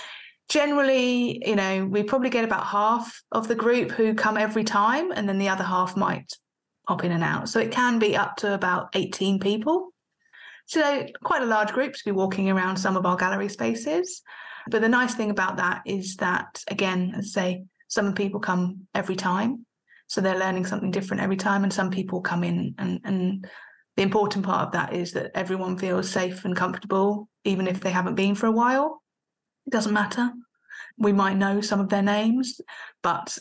generally, 0.51 1.41
you 1.47 1.55
know, 1.55 1.85
we 1.85 2.03
probably 2.03 2.29
get 2.29 2.43
about 2.43 2.67
half 2.67 3.23
of 3.31 3.47
the 3.47 3.55
group 3.55 3.89
who 3.89 4.13
come 4.13 4.35
every 4.35 4.65
time, 4.65 5.09
and 5.13 5.27
then 5.27 5.37
the 5.37 5.47
other 5.47 5.63
half 5.63 5.95
might 5.95 6.33
pop 6.85 7.05
in 7.05 7.13
and 7.13 7.23
out. 7.23 7.47
So 7.47 7.61
it 7.61 7.71
can 7.71 7.99
be 7.99 8.17
up 8.17 8.35
to 8.37 8.53
about 8.53 8.89
18 8.93 9.39
people. 9.39 9.93
So 10.65 11.07
quite 11.23 11.41
a 11.41 11.45
large 11.45 11.71
group 11.71 11.93
to 11.93 12.03
be 12.03 12.11
walking 12.11 12.49
around 12.49 12.75
some 12.75 12.97
of 12.97 13.05
our 13.05 13.15
gallery 13.15 13.47
spaces. 13.47 14.21
But 14.69 14.81
the 14.81 14.89
nice 14.89 15.15
thing 15.15 15.29
about 15.29 15.55
that 15.55 15.83
is 15.85 16.17
that, 16.17 16.61
again, 16.67 17.13
as 17.17 17.27
I 17.37 17.41
say, 17.41 17.63
some 17.87 18.13
people 18.13 18.41
come 18.41 18.87
every 18.93 19.15
time. 19.15 19.65
So 20.07 20.19
they're 20.19 20.37
learning 20.37 20.65
something 20.65 20.91
different 20.91 21.23
every 21.23 21.37
time. 21.37 21.63
And 21.63 21.71
some 21.71 21.91
people 21.91 22.19
come 22.19 22.43
in 22.43 22.75
and, 22.77 22.99
and 23.05 23.47
the 23.95 24.03
important 24.03 24.45
part 24.45 24.67
of 24.67 24.73
that 24.73 24.93
is 24.93 25.13
that 25.13 25.31
everyone 25.33 25.77
feels 25.77 26.09
safe 26.09 26.43
and 26.43 26.57
comfortable, 26.57 27.29
even 27.45 27.67
if 27.67 27.79
they 27.79 27.91
haven't 27.91 28.15
been 28.15 28.35
for 28.35 28.47
a 28.47 28.51
while. 28.51 29.01
It 29.67 29.71
doesn't 29.71 29.93
matter. 29.93 30.31
We 30.97 31.13
might 31.13 31.37
know 31.37 31.61
some 31.61 31.79
of 31.79 31.89
their 31.89 32.01
names, 32.01 32.59
but 33.01 33.37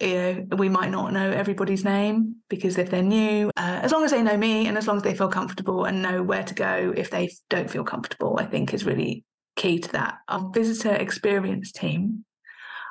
you 0.00 0.46
know, 0.50 0.56
we 0.56 0.68
might 0.68 0.90
not 0.90 1.12
know 1.12 1.30
everybody's 1.30 1.84
name 1.84 2.36
because 2.48 2.78
if 2.78 2.90
they're 2.90 3.02
new, 3.02 3.50
uh, 3.56 3.80
as 3.82 3.92
long 3.92 4.04
as 4.04 4.10
they 4.10 4.22
know 4.22 4.36
me 4.36 4.66
and 4.66 4.76
as 4.76 4.86
long 4.86 4.96
as 4.96 5.02
they 5.02 5.14
feel 5.14 5.28
comfortable 5.28 5.84
and 5.84 6.02
know 6.02 6.22
where 6.22 6.42
to 6.42 6.54
go 6.54 6.92
if 6.96 7.10
they 7.10 7.30
don't 7.48 7.70
feel 7.70 7.84
comfortable, 7.84 8.36
I 8.38 8.46
think 8.46 8.74
is 8.74 8.84
really 8.84 9.24
key 9.56 9.78
to 9.78 9.92
that. 9.92 10.18
Our 10.28 10.50
visitor 10.50 10.94
experience 10.94 11.70
team 11.70 12.24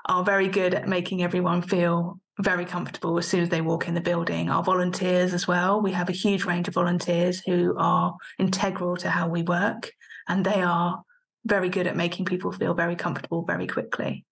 are 0.06 0.24
very 0.24 0.48
good 0.48 0.74
at 0.74 0.88
making 0.88 1.24
everyone 1.24 1.62
feel 1.62 2.20
very 2.40 2.66
comfortable 2.66 3.18
as 3.18 3.28
soon 3.28 3.42
as 3.42 3.50
they 3.50 3.62
walk 3.62 3.88
in 3.88 3.94
the 3.94 4.02
building. 4.02 4.50
Our 4.50 4.64
volunteers 4.64 5.34
as 5.34 5.48
well. 5.48 5.82
We 5.82 5.92
have 5.92 6.10
a 6.10 6.14
huge 6.14 6.46
range 6.46 6.68
of 6.68 6.74
volunteers 6.74 7.42
who 7.46 7.76
are 7.78 8.16
integral 8.40 8.98
to 8.98 9.10
how 9.10 9.28
we 9.28 9.44
work, 9.44 9.92
and 10.28 10.46
they 10.46 10.62
are 10.62 11.04
very 11.46 11.70
good 11.70 11.88
at 11.88 11.96
making 11.96 12.26
people 12.26 12.52
feel 12.52 12.74
very 12.74 12.96
comfortable 12.96 13.44
very 13.44 13.68
quickly. 13.68 14.26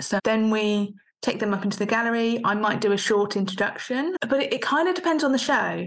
So 0.00 0.18
then 0.24 0.50
we 0.50 0.94
take 1.20 1.38
them 1.38 1.54
up 1.54 1.64
into 1.64 1.78
the 1.78 1.86
gallery. 1.86 2.40
I 2.44 2.54
might 2.54 2.80
do 2.80 2.92
a 2.92 2.98
short 2.98 3.36
introduction, 3.36 4.16
but 4.28 4.42
it, 4.42 4.52
it 4.54 4.62
kind 4.62 4.88
of 4.88 4.94
depends 4.94 5.24
on 5.24 5.32
the 5.32 5.38
show 5.38 5.86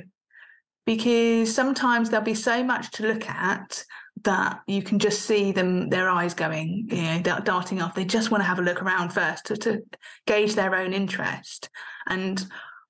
because 0.86 1.54
sometimes 1.54 2.10
there'll 2.10 2.24
be 2.24 2.36
so 2.36 2.64
much 2.64 2.92
to 2.92 3.08
look 3.08 3.28
at 3.28 3.84
that 4.24 4.62
you 4.68 4.82
can 4.82 4.98
just 4.98 5.24
see 5.24 5.52
them 5.52 5.90
their 5.90 6.10
eyes 6.10 6.34
going 6.34 6.88
you 6.90 7.02
know 7.02 7.40
darting 7.44 7.82
off 7.82 7.96
they 7.96 8.06
just 8.06 8.32
want 8.32 8.42
to 8.42 8.48
have 8.48 8.60
a 8.60 8.62
look 8.62 8.82
around 8.82 9.10
first 9.10 9.46
to, 9.46 9.58
to 9.58 9.82
gauge 10.26 10.56
their 10.56 10.74
own 10.74 10.94
interest 10.94 11.70
and 12.08 12.48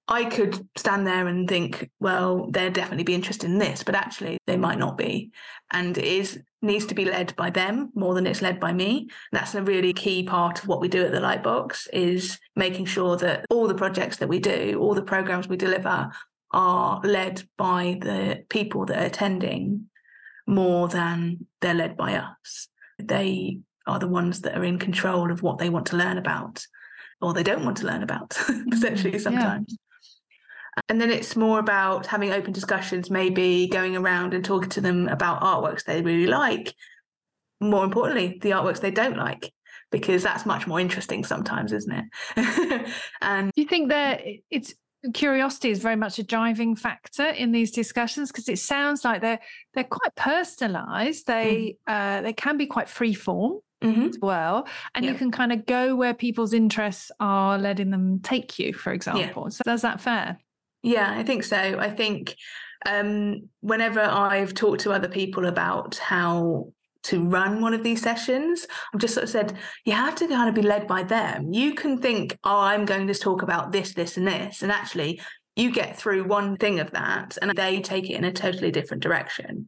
I 0.08 0.26
could 0.26 0.68
stand 0.78 1.08
there 1.08 1.28
and 1.28 1.48
think, 1.48 1.90
well, 2.00 2.50
they'll 2.52 2.72
definitely 2.72 3.04
be 3.04 3.16
interested 3.16 3.50
in 3.50 3.58
this, 3.58 3.84
but 3.84 3.96
actually 3.96 4.38
they 4.46 4.58
might 4.58 4.78
not 4.78 4.98
be. 4.98 5.32
And 5.72 5.98
it 5.98 6.04
is 6.04 6.40
needs 6.62 6.86
to 6.88 6.96
be 6.96 7.06
led 7.06 7.36
by 7.36 7.50
them 7.50 7.92
more 7.96 8.14
than 8.14 8.28
it's 8.28 8.42
led 8.42 8.60
by 8.60 8.74
me. 8.74 9.08
That's 9.32 9.56
a 9.56 9.64
really 9.64 9.94
key 9.94 10.24
part 10.24 10.62
of 10.62 10.68
what 10.68 10.82
we 10.82 10.88
do 10.88 11.06
at 11.06 11.12
the 11.12 11.20
Lightbox 11.20 11.88
is 11.94 12.40
making 12.56 12.86
sure 12.86 13.18
that 13.18 13.46
all 13.50 13.68
the 13.68 13.76
projects 13.76 14.18
that 14.18 14.30
we 14.30 14.40
do, 14.40 14.78
all 14.80 14.96
the 14.96 15.02
programs 15.04 15.48
we 15.48 15.58
deliver 15.58 16.12
are 16.52 17.02
led 17.04 17.44
by 17.58 17.98
the 18.02 18.44
people 18.50 18.86
that 18.86 19.02
are 19.02 19.06
attending 19.06 19.90
more 20.48 20.88
than 20.88 21.46
they're 21.62 21.74
led 21.74 21.98
by 21.98 22.16
us. 22.16 22.68
They 23.00 23.60
are 23.88 24.00
the 24.00 24.08
ones 24.08 24.42
that 24.42 24.58
are 24.58 24.64
in 24.64 24.80
control 24.80 25.32
of 25.32 25.44
what 25.44 25.58
they 25.58 25.70
want 25.70 25.88
to 25.88 25.98
learn 25.98 26.18
about 26.18 26.66
or 27.22 27.34
they 27.34 27.44
don't 27.44 27.64
want 27.64 27.78
to 27.78 27.86
learn 27.86 28.04
about, 28.04 28.30
potentially 28.70 29.14
mm, 29.14 29.22
sometimes. 29.22 29.76
And 30.90 31.00
then 31.00 31.10
it's 31.10 31.36
more 31.36 31.60
about 31.60 32.06
having 32.06 32.32
open 32.32 32.52
discussions, 32.52 33.10
maybe 33.10 33.68
going 33.68 33.96
around 33.96 34.34
and 34.34 34.44
talking 34.44 34.70
to 34.70 34.82
them 34.82 35.08
about 35.08 35.42
artworks 35.42 35.84
they 35.84 36.02
really 36.02 36.28
like. 36.28 36.74
More 37.62 37.86
importantly, 37.86 38.40
the 38.42 38.52
artworks 38.52 38.82
they 38.82 38.92
don't 38.92 39.18
like, 39.18 39.54
because 39.92 40.24
that's 40.24 40.46
much 40.46 40.68
more 40.68 40.80
interesting 40.80 41.24
sometimes, 41.24 41.72
isn't 41.72 42.10
it? 42.36 42.88
and 43.22 43.52
do 43.56 43.62
you 43.62 43.68
think 43.68 43.90
that 43.90 44.22
it's 44.52 44.74
curiosity 45.14 45.70
is 45.70 45.80
very 45.80 45.96
much 45.96 46.20
a 46.20 46.24
driving 46.24 46.76
factor 46.76 47.26
in 47.28 47.52
these 47.52 47.72
discussions 47.72 48.32
because 48.32 48.50
it 48.50 48.60
sounds 48.60 49.06
like 49.06 49.22
they're 49.22 49.40
they're 49.74 49.84
quite 49.84 50.14
personalized 50.16 51.28
they 51.28 51.78
mm. 51.88 52.20
uh, 52.20 52.22
they 52.22 52.34
can 52.34 52.58
be 52.58 52.66
quite 52.66 52.90
free 52.90 53.14
form 53.14 53.60
mm-hmm. 53.84 54.04
as 54.04 54.18
well 54.22 54.68
and 54.96 55.06
yeah. 55.06 55.12
you 55.12 55.18
can 55.18 55.32
kind 55.32 55.52
of 55.52 55.66
go 55.66 55.96
where 55.96 56.14
people's 56.14 56.54
interests 56.54 57.12
are 57.20 57.58
letting 57.58 57.92
them 57.92 58.20
take 58.24 58.58
you 58.58 58.74
for 58.74 58.94
example 58.94 59.44
yeah. 59.44 59.50
so 59.50 59.62
does 59.64 59.82
that 59.82 60.02
fair 60.02 60.40
yeah 60.86 61.14
i 61.18 61.24
think 61.24 61.44
so 61.44 61.58
i 61.58 61.90
think 61.90 62.36
um, 62.86 63.50
whenever 63.62 64.02
i've 64.02 64.54
talked 64.54 64.82
to 64.82 64.92
other 64.92 65.10
people 65.10 65.46
about 65.46 65.96
how 65.98 66.68
to 67.06 67.24
run 67.24 67.62
one 67.62 67.76
of 67.76 67.84
these 67.84 68.02
sessions. 68.02 68.66
I've 68.92 69.00
just 69.00 69.14
sort 69.14 69.26
of 69.26 69.30
said, 69.30 69.56
you 69.86 69.94
have 69.94 70.16
to 70.16 70.28
kind 70.28 70.50
of 70.50 70.56
be 70.56 70.64
led 70.64 70.88
by 70.88 71.04
them. 71.04 71.54
You 71.54 71.76
can 71.76 72.02
think, 72.02 72.36
oh, 72.44 72.62
I'm 72.62 72.84
going 72.84 73.06
to 73.06 73.14
talk 73.14 73.44
about 73.44 73.72
this, 73.72 73.94
this, 73.94 74.18
and 74.18 74.28
this. 74.28 74.64
And 74.64 74.72
actually, 74.72 75.22
you 75.56 75.72
get 75.72 75.98
through 75.98 76.26
one 76.26 76.58
thing 76.58 76.80
of 76.80 76.92
that 76.92 77.38
and 77.42 77.52
they 77.56 77.80
take 77.80 78.10
it 78.10 78.16
in 78.16 78.24
a 78.24 78.32
totally 78.32 78.72
different 78.72 79.04
direction. 79.04 79.68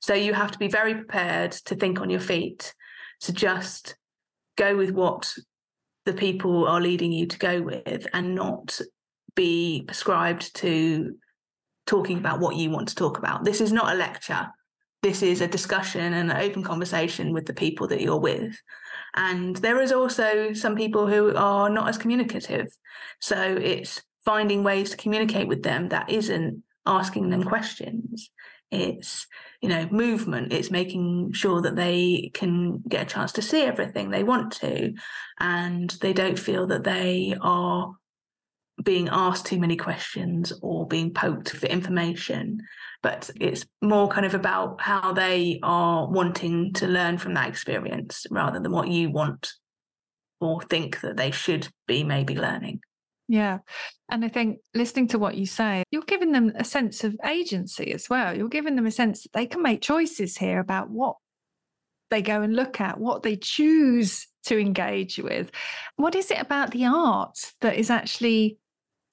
So 0.00 0.14
you 0.14 0.32
have 0.32 0.50
to 0.52 0.58
be 0.58 0.68
very 0.68 0.94
prepared 0.94 1.52
to 1.66 1.74
think 1.74 2.00
on 2.00 2.10
your 2.10 2.20
feet, 2.20 2.74
to 3.20 3.32
just 3.32 3.96
go 4.56 4.76
with 4.76 4.90
what 4.90 5.32
the 6.06 6.14
people 6.14 6.66
are 6.66 6.80
leading 6.80 7.12
you 7.12 7.26
to 7.26 7.38
go 7.38 7.60
with 7.60 8.06
and 8.14 8.34
not 8.34 8.80
be 9.38 9.84
prescribed 9.86 10.54
to 10.56 11.14
talking 11.86 12.18
about 12.18 12.40
what 12.40 12.56
you 12.56 12.70
want 12.70 12.88
to 12.88 12.94
talk 12.94 13.18
about. 13.18 13.44
This 13.44 13.60
is 13.60 13.72
not 13.72 13.92
a 13.94 13.96
lecture 13.96 14.48
this 15.02 15.22
is 15.22 15.40
a 15.40 15.46
discussion 15.46 16.12
and 16.14 16.30
an 16.30 16.36
open 16.36 16.62
conversation 16.62 17.32
with 17.32 17.46
the 17.46 17.54
people 17.54 17.86
that 17.88 18.00
you're 18.00 18.18
with. 18.18 18.60
And 19.14 19.56
there 19.56 19.80
is 19.80 19.92
also 19.92 20.52
some 20.52 20.76
people 20.76 21.06
who 21.06 21.34
are 21.36 21.70
not 21.70 21.88
as 21.88 21.98
communicative. 21.98 22.68
So 23.20 23.40
it's 23.40 24.02
finding 24.24 24.64
ways 24.64 24.90
to 24.90 24.96
communicate 24.96 25.46
with 25.46 25.62
them 25.62 25.88
that 25.88 26.10
isn't 26.10 26.62
asking 26.84 27.30
them 27.30 27.44
questions. 27.44 28.30
It's, 28.70 29.26
you 29.62 29.68
know, 29.68 29.88
movement. 29.90 30.52
It's 30.52 30.70
making 30.70 31.32
sure 31.32 31.62
that 31.62 31.76
they 31.76 32.30
can 32.34 32.82
get 32.88 33.02
a 33.06 33.10
chance 33.10 33.32
to 33.32 33.42
see 33.42 33.62
everything 33.62 34.10
they 34.10 34.24
want 34.24 34.52
to. 34.54 34.94
And 35.38 35.90
they 36.02 36.12
don't 36.12 36.38
feel 36.38 36.66
that 36.66 36.84
they 36.84 37.36
are 37.40 37.94
being 38.82 39.08
asked 39.10 39.46
too 39.46 39.58
many 39.58 39.76
questions 39.76 40.52
or 40.62 40.86
being 40.86 41.12
poked 41.12 41.50
for 41.50 41.66
information 41.66 42.60
but 43.02 43.30
it's 43.40 43.64
more 43.80 44.08
kind 44.08 44.26
of 44.26 44.34
about 44.34 44.80
how 44.80 45.12
they 45.12 45.60
are 45.62 46.08
wanting 46.10 46.72
to 46.74 46.86
learn 46.86 47.18
from 47.18 47.34
that 47.34 47.48
experience 47.48 48.26
rather 48.30 48.58
than 48.58 48.72
what 48.72 48.88
you 48.88 49.10
want 49.10 49.52
or 50.40 50.60
think 50.62 51.00
that 51.00 51.16
they 51.16 51.30
should 51.30 51.68
be 51.86 52.02
maybe 52.02 52.34
learning. 52.34 52.80
Yeah. 53.28 53.58
And 54.10 54.24
I 54.24 54.28
think 54.28 54.58
listening 54.74 55.08
to 55.08 55.18
what 55.18 55.36
you 55.36 55.46
say, 55.46 55.84
you're 55.90 56.02
giving 56.02 56.32
them 56.32 56.52
a 56.56 56.64
sense 56.64 57.04
of 57.04 57.16
agency 57.26 57.92
as 57.92 58.08
well. 58.08 58.36
You're 58.36 58.48
giving 58.48 58.74
them 58.74 58.86
a 58.86 58.90
sense 58.90 59.22
that 59.22 59.32
they 59.32 59.46
can 59.46 59.62
make 59.62 59.82
choices 59.82 60.36
here 60.36 60.58
about 60.58 60.90
what 60.90 61.16
they 62.10 62.22
go 62.22 62.40
and 62.40 62.56
look 62.56 62.80
at, 62.80 62.98
what 62.98 63.22
they 63.22 63.36
choose 63.36 64.26
to 64.46 64.58
engage 64.58 65.18
with. 65.18 65.50
What 65.96 66.14
is 66.14 66.30
it 66.30 66.40
about 66.40 66.70
the 66.70 66.86
art 66.86 67.38
that 67.60 67.76
is 67.76 67.90
actually 67.90 68.56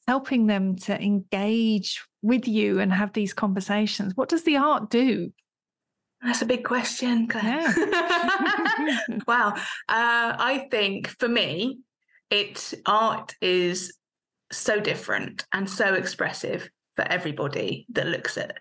helping 0.08 0.48
them 0.48 0.76
to 0.76 1.02
engage 1.02 2.04
with 2.22 2.48
you 2.48 2.80
and 2.80 2.94
have 2.94 3.14
these 3.14 3.34
conversations? 3.34 4.14
What 4.16 4.30
does 4.30 4.44
the 4.44 4.58
art 4.58 4.90
do? 4.90 5.32
That's 6.24 6.42
a 6.42 6.46
big 6.46 6.64
question, 6.64 7.28
Claire. 7.28 7.74
Yeah. 7.78 9.00
wow. 9.28 9.54
Uh, 9.88 10.34
I 10.40 10.68
think 10.72 11.08
for 11.08 11.28
me, 11.28 11.80
it 12.32 12.74
art 12.86 13.36
is 13.42 13.96
so 14.52 14.80
different 14.80 15.46
and 15.54 15.70
so 15.70 15.94
expressive 15.94 16.70
for 16.96 17.04
everybody 17.04 17.86
that 17.92 18.08
looks 18.08 18.38
at 18.38 18.52
it. 18.52 18.58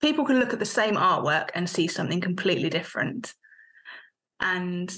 People 0.00 0.24
can 0.24 0.38
look 0.38 0.52
at 0.52 0.58
the 0.58 0.64
same 0.64 0.94
artwork 0.96 1.50
and 1.54 1.68
see 1.68 1.86
something 1.86 2.20
completely 2.20 2.70
different. 2.70 3.32
And 4.40 4.94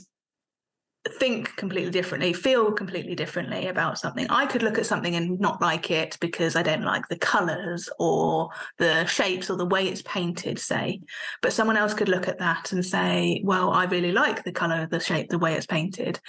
think 1.09 1.55
completely 1.57 1.91
differently, 1.91 2.33
feel 2.33 2.73
completely 2.73 3.15
differently 3.15 3.69
about 3.69 3.99
something. 3.99 4.27
I 4.29 4.47
could 4.47 4.63
look 4.63 4.79
at 4.79 4.87
something 4.87 5.15
and 5.15 5.39
not 5.39 5.61
like 5.61 5.91
it 5.91 6.17
because 6.21 6.57
I 6.57 6.63
don't 6.63 6.85
like 6.85 7.09
the 7.09 7.19
colors 7.19 7.89
or 7.99 8.51
the 8.79 9.05
shapes 9.07 9.51
or 9.51 9.57
the 9.57 9.67
way 9.67 9.89
it's 9.89 10.03
painted, 10.03 10.59
say. 10.59 11.01
But 11.43 11.53
someone 11.53 11.77
else 11.77 11.95
could 11.95 12.09
look 12.09 12.29
at 12.29 12.39
that 12.39 12.73
and 12.73 12.85
say, 12.85 13.41
well, 13.45 13.71
I 13.71 13.85
really 13.85 14.13
like 14.13 14.45
the 14.45 14.53
color, 14.53 14.87
the 14.87 15.01
shape, 15.01 15.31
the 15.31 15.39
way 15.39 15.55
it's 15.55 15.67
painted. 15.67 16.21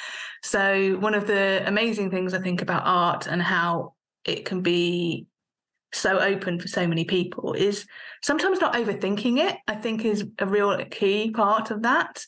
So, 0.43 0.97
one 0.99 1.13
of 1.13 1.27
the 1.27 1.63
amazing 1.65 2.11
things 2.11 2.33
I 2.33 2.39
think 2.39 2.61
about 2.61 2.83
art 2.85 3.27
and 3.27 3.41
how 3.41 3.93
it 4.25 4.45
can 4.45 4.61
be 4.61 5.27
so 5.93 6.19
open 6.19 6.59
for 6.59 6.67
so 6.67 6.85
many 6.85 7.05
people 7.05 7.53
is 7.53 7.85
sometimes 8.21 8.59
not 8.59 8.73
overthinking 8.73 9.39
it, 9.39 9.57
I 9.67 9.75
think 9.75 10.05
is 10.05 10.25
a 10.39 10.45
real 10.45 10.77
key 10.85 11.31
part 11.31 11.71
of 11.71 11.83
that. 11.83 12.25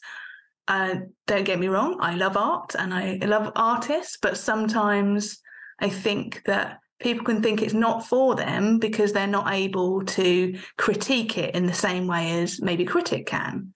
Uh, 0.69 0.97
don't 1.25 1.45
get 1.45 1.60
me 1.60 1.67
wrong, 1.67 1.97
I 1.99 2.13
love 2.13 2.38
art 2.38 2.75
and 2.77 2.93
I 2.93 3.17
love 3.23 3.51
artists, 3.55 4.19
but 4.21 4.38
sometimes 4.38 5.39
I 5.79 5.89
think 5.89 6.43
that 6.45 6.79
people 6.99 7.25
can 7.25 7.41
think 7.41 7.63
it's 7.63 7.73
not 7.73 8.05
for 8.05 8.36
them 8.36 8.77
because 8.77 9.12
they're 9.12 9.25
not 9.25 9.51
able 9.51 10.05
to 10.05 10.55
critique 10.77 11.39
it 11.39 11.55
in 11.55 11.65
the 11.65 11.73
same 11.73 12.05
way 12.05 12.39
as 12.41 12.62
maybe 12.62 12.86
critic 12.86 13.25
can. 13.25 13.73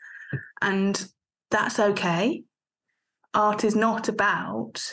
And 0.62 1.04
that's 1.50 1.80
okay. 1.80 2.44
Art 3.34 3.64
is 3.64 3.76
not 3.76 4.08
about 4.08 4.84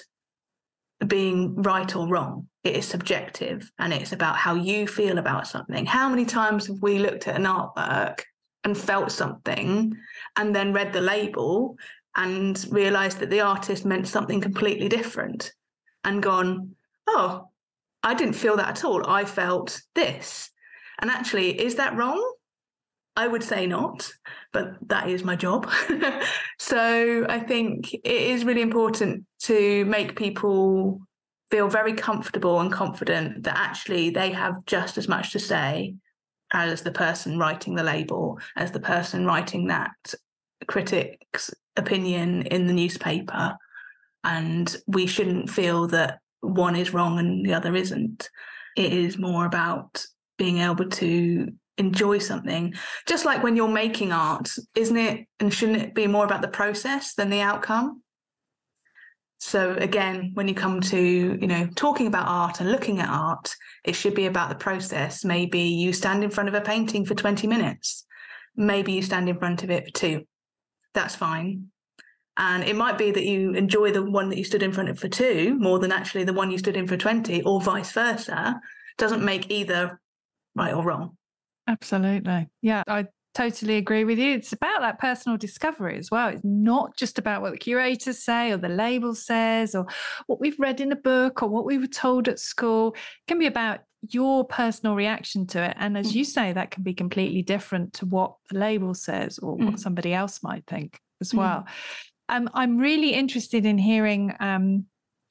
being 1.06 1.56
right 1.56 1.94
or 1.94 2.08
wrong. 2.08 2.48
It 2.64 2.76
is 2.76 2.86
subjective 2.86 3.70
and 3.78 3.92
it's 3.92 4.12
about 4.12 4.36
how 4.36 4.54
you 4.54 4.86
feel 4.86 5.18
about 5.18 5.46
something. 5.46 5.84
How 5.84 6.08
many 6.08 6.24
times 6.24 6.66
have 6.68 6.80
we 6.80 6.98
looked 6.98 7.28
at 7.28 7.36
an 7.36 7.44
artwork 7.44 8.22
and 8.64 8.76
felt 8.76 9.10
something 9.10 9.96
and 10.36 10.54
then 10.54 10.72
read 10.72 10.92
the 10.92 11.00
label 11.00 11.76
and 12.16 12.66
realized 12.70 13.18
that 13.20 13.30
the 13.30 13.40
artist 13.40 13.84
meant 13.84 14.08
something 14.08 14.40
completely 14.40 14.88
different 14.88 15.52
and 16.04 16.22
gone, 16.22 16.74
oh, 17.06 17.48
I 18.02 18.14
didn't 18.14 18.34
feel 18.34 18.56
that 18.56 18.68
at 18.68 18.84
all. 18.84 19.08
I 19.08 19.24
felt 19.24 19.80
this. 19.94 20.50
And 21.00 21.10
actually, 21.10 21.60
is 21.60 21.76
that 21.76 21.96
wrong? 21.96 22.22
I 23.16 23.26
would 23.26 23.42
say 23.42 23.66
not, 23.66 24.10
but 24.52 24.76
that 24.88 25.08
is 25.08 25.24
my 25.24 25.36
job. 25.36 25.70
so 26.58 27.26
I 27.28 27.38
think 27.38 27.92
it 27.92 28.04
is 28.04 28.44
really 28.44 28.62
important 28.62 29.24
to 29.40 29.84
make 29.86 30.16
people 30.16 31.00
feel 31.50 31.68
very 31.68 31.92
comfortable 31.92 32.60
and 32.60 32.72
confident 32.72 33.42
that 33.42 33.56
actually 33.56 34.10
they 34.10 34.30
have 34.30 34.64
just 34.66 34.96
as 34.96 35.08
much 35.08 35.32
to 35.32 35.38
say 35.38 35.94
as 36.52 36.82
the 36.82 36.92
person 36.92 37.38
writing 37.38 37.74
the 37.74 37.82
label, 37.82 38.38
as 38.56 38.72
the 38.72 38.80
person 38.80 39.26
writing 39.26 39.68
that 39.68 40.14
critic's 40.66 41.50
opinion 41.76 42.42
in 42.42 42.66
the 42.66 42.72
newspaper, 42.72 43.56
and 44.24 44.76
we 44.86 45.06
shouldn't 45.06 45.50
feel 45.50 45.86
that 45.88 46.18
one 46.40 46.76
is 46.76 46.92
wrong 46.92 47.18
and 47.18 47.44
the 47.44 47.54
other 47.54 47.74
isn't. 47.74 48.28
It 48.76 48.92
is 48.92 49.18
more 49.18 49.46
about 49.46 50.04
being 50.38 50.58
able 50.58 50.88
to 50.88 51.48
enjoy 51.78 52.18
something. 52.18 52.74
Just 53.06 53.24
like 53.24 53.42
when 53.42 53.56
you're 53.56 53.68
making 53.68 54.12
art, 54.12 54.50
isn't 54.74 54.96
it? 54.96 55.26
And 55.38 55.52
shouldn't 55.52 55.82
it 55.82 55.94
be 55.94 56.06
more 56.06 56.24
about 56.24 56.42
the 56.42 56.48
process 56.48 57.14
than 57.14 57.30
the 57.30 57.40
outcome? 57.40 58.02
So 59.40 59.72
again, 59.72 60.32
when 60.34 60.48
you 60.48 60.54
come 60.54 60.82
to, 60.82 61.38
you 61.40 61.46
know, 61.46 61.66
talking 61.74 62.06
about 62.06 62.28
art 62.28 62.60
and 62.60 62.70
looking 62.70 63.00
at 63.00 63.08
art, 63.08 63.54
it 63.84 63.94
should 63.94 64.14
be 64.14 64.26
about 64.26 64.50
the 64.50 64.54
process. 64.54 65.24
Maybe 65.24 65.60
you 65.60 65.94
stand 65.94 66.22
in 66.22 66.30
front 66.30 66.50
of 66.50 66.54
a 66.54 66.60
painting 66.60 67.06
for 67.06 67.14
20 67.14 67.46
minutes. 67.46 68.04
Maybe 68.54 68.92
you 68.92 69.02
stand 69.02 69.30
in 69.30 69.38
front 69.38 69.62
of 69.62 69.70
it 69.70 69.86
for 69.86 69.92
two. 69.92 70.26
That's 70.92 71.14
fine. 71.14 71.70
And 72.36 72.64
it 72.64 72.76
might 72.76 72.98
be 72.98 73.10
that 73.10 73.24
you 73.24 73.52
enjoy 73.52 73.92
the 73.92 74.02
one 74.02 74.28
that 74.28 74.36
you 74.36 74.44
stood 74.44 74.62
in 74.62 74.72
front 74.72 74.90
of 74.90 74.98
for 74.98 75.08
two 75.08 75.58
more 75.58 75.78
than 75.78 75.90
actually 75.90 76.24
the 76.24 76.34
one 76.34 76.50
you 76.50 76.58
stood 76.58 76.76
in 76.76 76.86
for 76.86 76.98
20, 76.98 77.42
or 77.42 77.62
vice 77.62 77.92
versa. 77.92 78.60
Doesn't 78.98 79.24
make 79.24 79.50
either 79.50 80.00
right 80.54 80.74
or 80.74 80.84
wrong. 80.84 81.16
Absolutely. 81.66 82.48
Yeah, 82.60 82.82
I 82.86 83.06
totally 83.34 83.76
agree 83.76 84.04
with 84.04 84.18
you. 84.18 84.34
It's 84.34 84.52
about 84.52 84.80
that 84.80 84.98
personal 84.98 85.38
discovery 85.38 85.98
as 85.98 86.10
well. 86.10 86.28
It's 86.28 86.44
not 86.44 86.96
just 86.96 87.18
about 87.18 87.42
what 87.42 87.52
the 87.52 87.58
curators 87.58 88.22
say 88.22 88.50
or 88.50 88.56
the 88.56 88.68
label 88.68 89.14
says 89.14 89.74
or 89.74 89.86
what 90.26 90.40
we've 90.40 90.58
read 90.58 90.80
in 90.80 90.92
a 90.92 90.96
book 90.96 91.42
or 91.42 91.48
what 91.48 91.64
we 91.64 91.78
were 91.78 91.86
told 91.86 92.28
at 92.28 92.38
school. 92.38 92.94
It 92.94 93.28
can 93.28 93.38
be 93.38 93.46
about 93.46 93.80
your 94.08 94.44
personal 94.44 94.94
reaction 94.94 95.46
to 95.48 95.62
it. 95.62 95.76
And 95.78 95.96
as 95.96 96.12
mm. 96.12 96.16
you 96.16 96.24
say, 96.24 96.52
that 96.52 96.70
can 96.70 96.82
be 96.82 96.94
completely 96.94 97.42
different 97.42 97.92
to 97.94 98.06
what 98.06 98.34
the 98.50 98.58
label 98.58 98.94
says 98.94 99.38
or 99.38 99.56
mm. 99.56 99.70
what 99.70 99.80
somebody 99.80 100.12
else 100.12 100.42
might 100.42 100.66
think 100.66 100.98
as 101.20 101.32
mm. 101.32 101.38
well. 101.38 101.66
Um, 102.28 102.48
I'm 102.54 102.78
really 102.78 103.12
interested 103.12 103.66
in 103.66 103.76
hearing 103.76 104.34
um, 104.40 104.86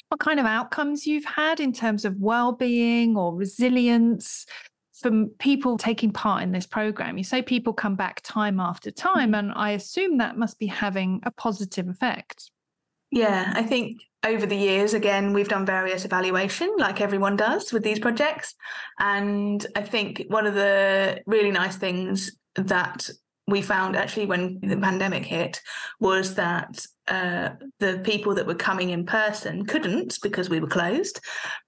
what 0.10 0.20
kind 0.20 0.40
of 0.40 0.46
outcomes 0.46 1.06
you've 1.06 1.26
had 1.26 1.60
in 1.60 1.72
terms 1.72 2.04
of 2.04 2.18
well-being 2.18 3.16
or 3.16 3.34
resilience 3.34 4.46
from 5.00 5.30
people 5.40 5.78
taking 5.78 6.12
part 6.12 6.44
in 6.44 6.52
this 6.52 6.68
program. 6.68 7.18
You 7.18 7.24
say 7.24 7.42
people 7.42 7.74
come 7.74 7.96
back 7.96 8.22
time 8.24 8.60
after 8.60 8.92
time, 8.92 9.32
mm-hmm. 9.32 9.36
and 9.36 9.52
I 9.56 9.72
assume 9.72 10.18
that 10.18 10.38
must 10.38 10.60
be 10.60 10.68
having 10.68 11.22
a 11.24 11.32
positive 11.32 11.88
effect. 11.88 12.52
Yeah, 13.12 13.52
I 13.56 13.64
think 13.64 14.02
over 14.26 14.46
the 14.46 14.56
years, 14.56 14.94
again, 14.94 15.34
we've 15.34 15.48
done 15.48 15.66
various 15.66 16.06
evaluation, 16.06 16.76
like 16.78 17.02
everyone 17.02 17.36
does 17.36 17.74
with 17.74 17.84
these 17.84 18.00
projects. 18.00 18.54
And 19.00 19.66
I 19.76 19.82
think 19.82 20.26
one 20.28 20.46
of 20.46 20.54
the 20.54 21.22
really 21.26 21.52
nice 21.52 21.78
things 21.78 22.32
that 22.56 23.10
we 23.50 23.62
found 23.62 23.96
actually 23.96 24.26
when 24.26 24.60
the 24.62 24.78
pandemic 24.78 25.26
hit 25.26 25.62
was 26.00 26.36
that 26.36 26.86
uh, 27.08 27.50
the 27.80 28.00
people 28.04 28.36
that 28.36 28.46
were 28.46 28.56
coming 28.56 28.92
in 28.92 29.06
person 29.06 29.66
couldn't 29.66 30.20
because 30.22 30.50
we 30.50 30.60
were 30.60 30.68
closed, 30.68 31.20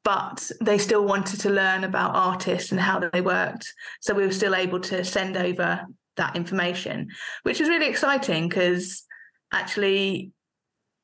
but 0.03 0.49
they 0.61 0.77
still 0.77 1.05
wanted 1.05 1.39
to 1.41 1.49
learn 1.49 1.83
about 1.83 2.15
artists 2.15 2.71
and 2.71 2.79
how 2.79 2.99
they 2.99 3.21
worked. 3.21 3.73
So 4.01 4.13
we 4.13 4.25
were 4.25 4.31
still 4.31 4.55
able 4.55 4.79
to 4.81 5.03
send 5.03 5.37
over 5.37 5.85
that 6.17 6.35
information, 6.35 7.09
which 7.43 7.59
was 7.59 7.69
really 7.69 7.87
exciting 7.87 8.47
because 8.47 9.05
actually 9.51 10.31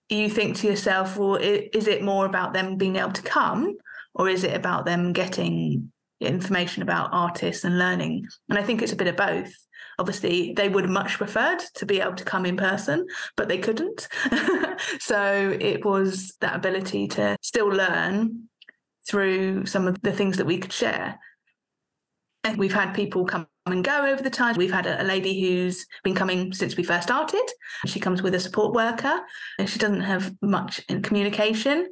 you 0.09 0.29
think 0.29 0.57
to 0.57 0.67
yourself, 0.67 1.17
well, 1.17 1.35
is 1.35 1.87
it 1.87 2.03
more 2.03 2.25
about 2.25 2.53
them 2.53 2.77
being 2.77 2.97
able 2.97 3.11
to 3.11 3.21
come 3.21 3.75
or 4.13 4.29
is 4.29 4.43
it 4.43 4.55
about 4.55 4.85
them 4.85 5.13
getting 5.13 5.91
information 6.19 6.83
about 6.83 7.09
artists 7.11 7.63
and 7.63 7.77
learning? 7.77 8.27
And 8.49 8.57
I 8.57 8.63
think 8.63 8.81
it's 8.81 8.93
a 8.93 8.97
bit 8.97 9.07
of 9.07 9.17
both 9.17 9.51
obviously 9.99 10.53
they 10.53 10.69
would 10.69 10.89
much 10.89 11.17
preferred 11.17 11.59
to 11.73 11.85
be 11.85 11.99
able 11.99 12.15
to 12.15 12.23
come 12.23 12.45
in 12.45 12.57
person 12.57 13.05
but 13.35 13.47
they 13.47 13.57
couldn't 13.57 14.07
so 14.99 15.57
it 15.59 15.83
was 15.83 16.35
that 16.41 16.55
ability 16.55 17.07
to 17.07 17.35
still 17.41 17.69
learn 17.69 18.47
through 19.07 19.65
some 19.65 19.87
of 19.87 20.01
the 20.01 20.11
things 20.11 20.37
that 20.37 20.45
we 20.45 20.57
could 20.57 20.73
share 20.73 21.19
and 22.43 22.57
we've 22.57 22.73
had 22.73 22.93
people 22.93 23.25
come 23.25 23.47
and 23.65 23.83
go 23.83 24.05
over 24.05 24.21
the 24.21 24.29
time. 24.29 24.55
We've 24.55 24.71
had 24.71 24.85
a, 24.85 25.01
a, 25.01 25.05
lady 25.05 25.39
who's 25.41 25.85
been 26.03 26.15
coming 26.15 26.53
since 26.53 26.77
we 26.77 26.83
first 26.83 27.03
started. 27.03 27.45
She 27.85 27.99
comes 27.99 28.21
with 28.21 28.33
a 28.35 28.39
support 28.39 28.73
worker 28.73 29.19
and 29.59 29.69
she 29.69 29.79
doesn't 29.79 30.01
have 30.01 30.33
much 30.41 30.81
in 30.89 31.01
communication. 31.01 31.89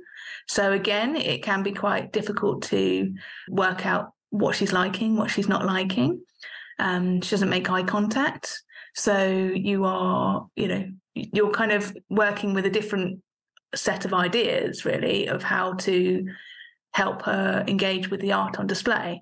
So 0.47 0.71
again, 0.71 1.15
it 1.15 1.43
can 1.43 1.63
be 1.63 1.73
quite 1.73 2.13
difficult 2.13 2.63
to 2.63 3.13
work 3.49 3.85
out 3.85 4.13
what 4.29 4.55
she's 4.55 4.73
liking, 4.73 5.17
what 5.17 5.31
she's 5.31 5.49
not 5.49 5.65
liking. 5.65 6.21
Um, 6.79 7.21
she 7.21 7.31
doesn't 7.31 7.49
make 7.49 7.69
eye 7.69 7.83
contact. 7.83 8.61
So 8.95 9.27
you 9.27 9.85
are, 9.85 10.47
you 10.55 10.67
know, 10.67 10.85
you're 11.13 11.51
kind 11.51 11.71
of 11.71 11.95
working 12.09 12.53
with 12.53 12.65
a 12.65 12.69
different 12.69 13.21
set 13.73 14.05
of 14.05 14.13
ideas, 14.13 14.85
really, 14.85 15.27
of 15.27 15.43
how 15.43 15.73
to 15.73 16.25
help 16.93 17.23
her 17.23 17.63
engage 17.67 18.09
with 18.09 18.21
the 18.21 18.31
art 18.31 18.57
on 18.57 18.67
display. 18.67 19.21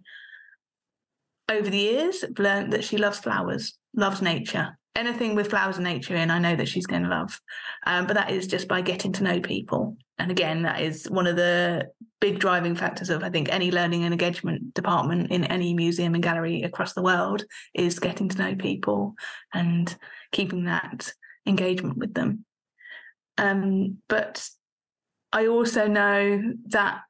Over 1.50 1.70
the 1.70 1.78
years, 1.78 2.24
learned 2.38 2.74
that 2.74 2.84
she 2.84 2.98
loves 2.98 3.20
flowers, 3.20 3.78
loves 3.94 4.22
nature 4.22 4.78
anything 4.96 5.36
with 5.36 5.50
flowers 5.50 5.78
and 5.78 5.86
nature 5.86 6.16
in, 6.16 6.32
I 6.32 6.40
know 6.40 6.56
that 6.56 6.68
she's 6.68 6.86
going 6.86 7.04
to 7.04 7.10
love. 7.10 7.40
Um, 7.86 8.06
but 8.06 8.16
that 8.16 8.32
is 8.32 8.48
just 8.48 8.68
by 8.68 8.82
getting 8.82 9.12
to 9.14 9.24
know 9.24 9.40
people. 9.40 9.98
And 10.18 10.30
again, 10.30 10.64
that 10.64 10.82
is 10.82 11.10
one 11.10 11.28
of 11.28 11.36
the 11.36 11.88
big 12.22 12.40
driving 12.40 12.76
factors 12.76 13.10
of, 13.10 13.24
I 13.24 13.30
think, 13.30 13.50
any 13.50 13.72
learning 13.72 14.04
and 14.04 14.14
engagement 14.14 14.74
department 14.74 15.32
in 15.32 15.44
any 15.46 15.74
museum 15.74 16.14
and 16.14 16.24
gallery 16.24 16.62
across 16.62 16.94
the 16.94 17.02
world 17.02 17.44
is 17.74 18.00
getting 18.00 18.30
to 18.30 18.38
know 18.38 18.56
people 18.56 19.16
and 19.54 19.94
keeping 20.32 20.66
that 20.66 21.12
engagement 21.46 21.98
with 21.98 22.14
them. 22.14 22.46
Um, 23.38 23.98
but 24.08 24.48
I 25.32 25.48
also 25.48 25.88
know 25.88 26.54
that 26.68 27.02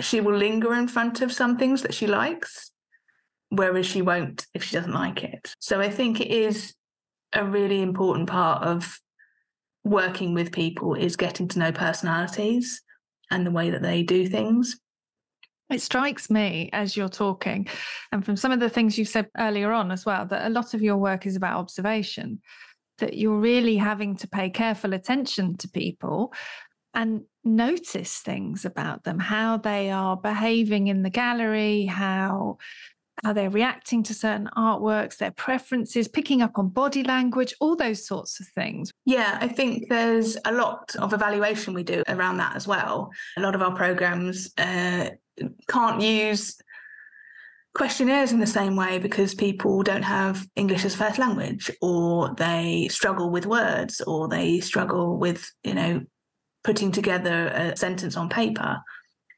she 0.00 0.20
will 0.20 0.36
linger 0.36 0.74
in 0.74 0.86
front 0.86 1.20
of 1.20 1.32
some 1.32 1.58
things 1.58 1.82
that 1.82 1.94
she 1.94 2.06
likes 2.06 2.70
whereas 3.56 3.86
she 3.86 4.02
won't 4.02 4.46
if 4.54 4.62
she 4.64 4.76
doesn't 4.76 4.92
like 4.92 5.24
it. 5.24 5.54
So 5.60 5.80
I 5.80 5.90
think 5.90 6.20
it 6.20 6.30
is 6.30 6.74
a 7.32 7.44
really 7.44 7.82
important 7.82 8.28
part 8.28 8.62
of 8.62 8.98
working 9.84 10.34
with 10.34 10.52
people 10.52 10.94
is 10.94 11.16
getting 11.16 11.48
to 11.48 11.58
know 11.58 11.72
personalities 11.72 12.82
and 13.30 13.46
the 13.46 13.50
way 13.50 13.70
that 13.70 13.82
they 13.82 14.02
do 14.02 14.26
things. 14.26 14.78
It 15.70 15.80
strikes 15.80 16.30
me 16.30 16.70
as 16.72 16.96
you're 16.96 17.08
talking, 17.08 17.66
and 18.12 18.24
from 18.24 18.36
some 18.36 18.52
of 18.52 18.60
the 18.60 18.68
things 18.68 18.98
you 18.98 19.04
said 19.04 19.28
earlier 19.38 19.72
on 19.72 19.90
as 19.90 20.04
well, 20.04 20.26
that 20.26 20.46
a 20.46 20.50
lot 20.50 20.74
of 20.74 20.82
your 20.82 20.98
work 20.98 21.26
is 21.26 21.36
about 21.36 21.58
observation, 21.58 22.40
that 22.98 23.16
you're 23.16 23.38
really 23.38 23.76
having 23.76 24.14
to 24.16 24.28
pay 24.28 24.50
careful 24.50 24.92
attention 24.92 25.56
to 25.56 25.68
people 25.68 26.32
and 26.92 27.22
notice 27.44 28.18
things 28.18 28.64
about 28.64 29.04
them, 29.04 29.18
how 29.18 29.56
they 29.56 29.90
are 29.90 30.16
behaving 30.16 30.88
in 30.88 31.02
the 31.02 31.10
gallery, 31.10 31.86
how 31.86 32.58
how 33.24 33.32
they're 33.32 33.50
reacting 33.50 34.02
to 34.04 34.14
certain 34.14 34.48
artworks, 34.56 35.16
their 35.16 35.30
preferences, 35.30 36.06
picking 36.06 36.42
up 36.42 36.58
on 36.58 36.68
body 36.68 37.02
language, 37.02 37.54
all 37.60 37.74
those 37.74 38.06
sorts 38.06 38.38
of 38.38 38.46
things. 38.48 38.92
Yeah, 39.06 39.38
I 39.40 39.48
think 39.48 39.88
there's 39.88 40.36
a 40.44 40.52
lot 40.52 40.94
of 40.98 41.12
evaluation 41.12 41.74
we 41.74 41.82
do 41.82 42.02
around 42.08 42.36
that 42.36 42.54
as 42.54 42.68
well. 42.68 43.10
A 43.38 43.40
lot 43.40 43.54
of 43.54 43.62
our 43.62 43.74
programs 43.74 44.52
uh, 44.58 45.10
can't 45.68 46.00
use 46.02 46.56
questionnaires 47.74 48.30
in 48.30 48.38
the 48.38 48.46
same 48.46 48.76
way 48.76 48.98
because 48.98 49.34
people 49.34 49.82
don't 49.82 50.02
have 50.02 50.46
English 50.54 50.84
as 50.84 50.94
first 50.94 51.18
language 51.18 51.70
or 51.80 52.32
they 52.36 52.86
struggle 52.88 53.30
with 53.30 53.46
words 53.46 54.00
or 54.02 54.28
they 54.28 54.60
struggle 54.60 55.18
with, 55.18 55.50
you 55.64 55.74
know, 55.74 56.02
putting 56.62 56.92
together 56.92 57.48
a 57.48 57.76
sentence 57.76 58.16
on 58.16 58.28
paper. 58.28 58.78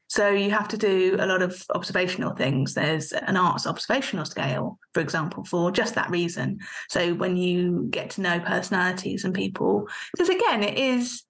So 0.07 0.29
you 0.29 0.51
have 0.51 0.69
to 0.69 0.77
do 0.77 1.17
a 1.19 1.25
lot 1.25 1.41
of 1.41 1.61
observational 1.75 2.33
things. 2.33 2.73
There's 2.73 3.11
an 3.11 3.35
arts 3.35 3.67
observational 3.67 4.25
scale, 4.25 4.79
for 4.93 5.01
example, 5.01 5.43
for 5.43 5.69
just 5.71 5.95
that 5.95 6.09
reason. 6.09 6.59
So 6.89 7.13
when 7.13 7.35
you 7.35 7.87
get 7.89 8.11
to 8.11 8.21
know 8.21 8.39
personalities 8.39 9.25
and 9.25 9.33
people, 9.33 9.87
because 10.13 10.29
again, 10.29 10.63
it 10.63 10.77
is 10.77 11.23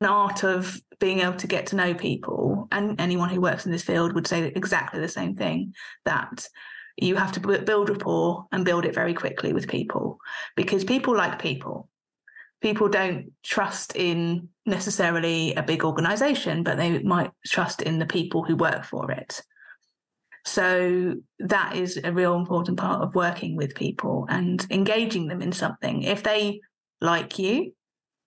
an 0.00 0.06
art 0.06 0.44
of 0.44 0.80
being 1.00 1.20
able 1.20 1.34
to 1.34 1.46
get 1.46 1.66
to 1.66 1.76
know 1.76 1.94
people, 1.94 2.68
and 2.70 3.00
anyone 3.00 3.28
who 3.28 3.40
works 3.40 3.66
in 3.66 3.72
this 3.72 3.82
field 3.82 4.14
would 4.14 4.26
say 4.26 4.52
exactly 4.54 5.00
the 5.00 5.08
same 5.08 5.34
thing 5.34 5.74
that 6.04 6.48
you 6.96 7.16
have 7.16 7.32
to 7.32 7.40
build 7.40 7.90
rapport 7.90 8.46
and 8.52 8.64
build 8.64 8.84
it 8.86 8.94
very 8.94 9.12
quickly 9.12 9.52
with 9.52 9.68
people 9.68 10.18
because 10.56 10.84
people 10.84 11.14
like 11.14 11.38
people 11.38 11.90
people 12.66 12.88
don't 12.88 13.30
trust 13.44 13.94
in 13.94 14.48
necessarily 14.66 15.54
a 15.54 15.62
big 15.62 15.84
organization, 15.84 16.64
but 16.64 16.76
they 16.76 16.98
might 16.98 17.30
trust 17.46 17.80
in 17.80 18.00
the 18.00 18.06
people 18.06 18.42
who 18.42 18.56
work 18.56 18.84
for 18.84 19.08
it. 19.12 19.40
So 20.44 21.14
that 21.38 21.76
is 21.76 22.00
a 22.02 22.12
real 22.12 22.34
important 22.34 22.76
part 22.76 23.02
of 23.02 23.14
working 23.14 23.54
with 23.54 23.76
people 23.76 24.26
and 24.28 24.66
engaging 24.68 25.28
them 25.28 25.42
in 25.42 25.52
something. 25.52 26.02
If 26.02 26.24
they 26.24 26.60
like 27.00 27.38
you, 27.38 27.72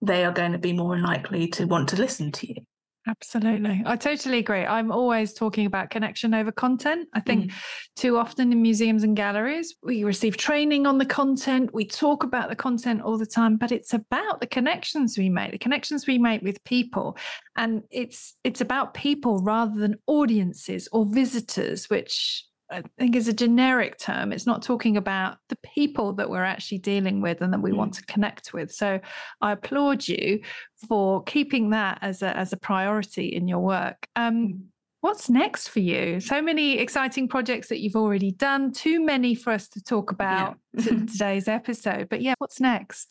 they 0.01 0.23
are 0.23 0.31
going 0.31 0.53
to 0.53 0.57
be 0.57 0.71
more 0.71 0.97
likely 0.97 1.49
to 1.49 1.65
want 1.65 1.89
to 1.89 1.97
listen 1.97 2.31
to 2.31 2.47
you. 2.47 2.61
Absolutely. 3.07 3.81
I 3.85 3.95
totally 3.95 4.39
agree. 4.39 4.65
I'm 4.65 4.91
always 4.91 5.33
talking 5.33 5.65
about 5.65 5.89
connection 5.89 6.33
over 6.33 6.51
content. 6.51 7.07
I 7.13 7.21
think 7.21 7.45
mm. 7.45 7.53
too 7.95 8.17
often 8.17 8.51
in 8.51 8.61
museums 8.61 9.03
and 9.03 9.15
galleries, 9.15 9.75
we 9.81 10.03
receive 10.03 10.37
training 10.37 10.85
on 10.85 10.97
the 10.97 11.05
content, 11.05 11.73
we 11.73 11.85
talk 11.85 12.23
about 12.23 12.49
the 12.49 12.55
content 12.55 13.01
all 13.01 13.17
the 13.17 13.25
time, 13.25 13.55
but 13.57 13.71
it's 13.71 13.93
about 13.93 14.41
the 14.41 14.47
connections 14.47 15.17
we 15.17 15.29
make, 15.29 15.51
the 15.51 15.57
connections 15.57 16.07
we 16.07 16.17
make 16.17 16.41
with 16.41 16.63
people. 16.65 17.17
And 17.55 17.83
it's 17.89 18.35
it's 18.43 18.61
about 18.61 18.93
people 18.93 19.41
rather 19.41 19.79
than 19.79 19.95
audiences 20.05 20.87
or 20.91 21.05
visitors, 21.05 21.89
which 21.89 22.45
I 22.71 22.83
think 22.97 23.15
is 23.15 23.27
a 23.27 23.33
generic 23.33 23.97
term. 23.97 24.31
It's 24.31 24.45
not 24.45 24.61
talking 24.61 24.97
about 24.97 25.37
the 25.49 25.57
people 25.57 26.13
that 26.13 26.29
we're 26.29 26.43
actually 26.43 26.79
dealing 26.79 27.21
with 27.21 27.41
and 27.41 27.51
that 27.53 27.61
we 27.61 27.71
mm. 27.71 27.77
want 27.77 27.93
to 27.95 28.05
connect 28.05 28.53
with. 28.53 28.71
So 28.71 28.99
I 29.41 29.51
applaud 29.53 30.07
you 30.07 30.41
for 30.87 31.23
keeping 31.23 31.71
that 31.71 31.99
as 32.01 32.21
a 32.21 32.35
as 32.35 32.53
a 32.53 32.57
priority 32.57 33.27
in 33.27 33.47
your 33.47 33.59
work. 33.59 34.07
Um, 34.15 34.65
what's 35.01 35.29
next 35.29 35.69
for 35.69 35.79
you? 35.79 36.19
So 36.19 36.41
many 36.41 36.77
exciting 36.77 37.27
projects 37.27 37.69
that 37.69 37.79
you've 37.79 37.95
already 37.95 38.31
done. 38.31 38.71
Too 38.71 39.03
many 39.03 39.35
for 39.35 39.51
us 39.51 39.67
to 39.69 39.83
talk 39.83 40.11
about 40.11 40.57
yeah. 40.73 41.05
today's 41.05 41.47
episode. 41.47 42.09
But 42.09 42.21
yeah, 42.21 42.35
what's 42.37 42.59
next? 42.59 43.07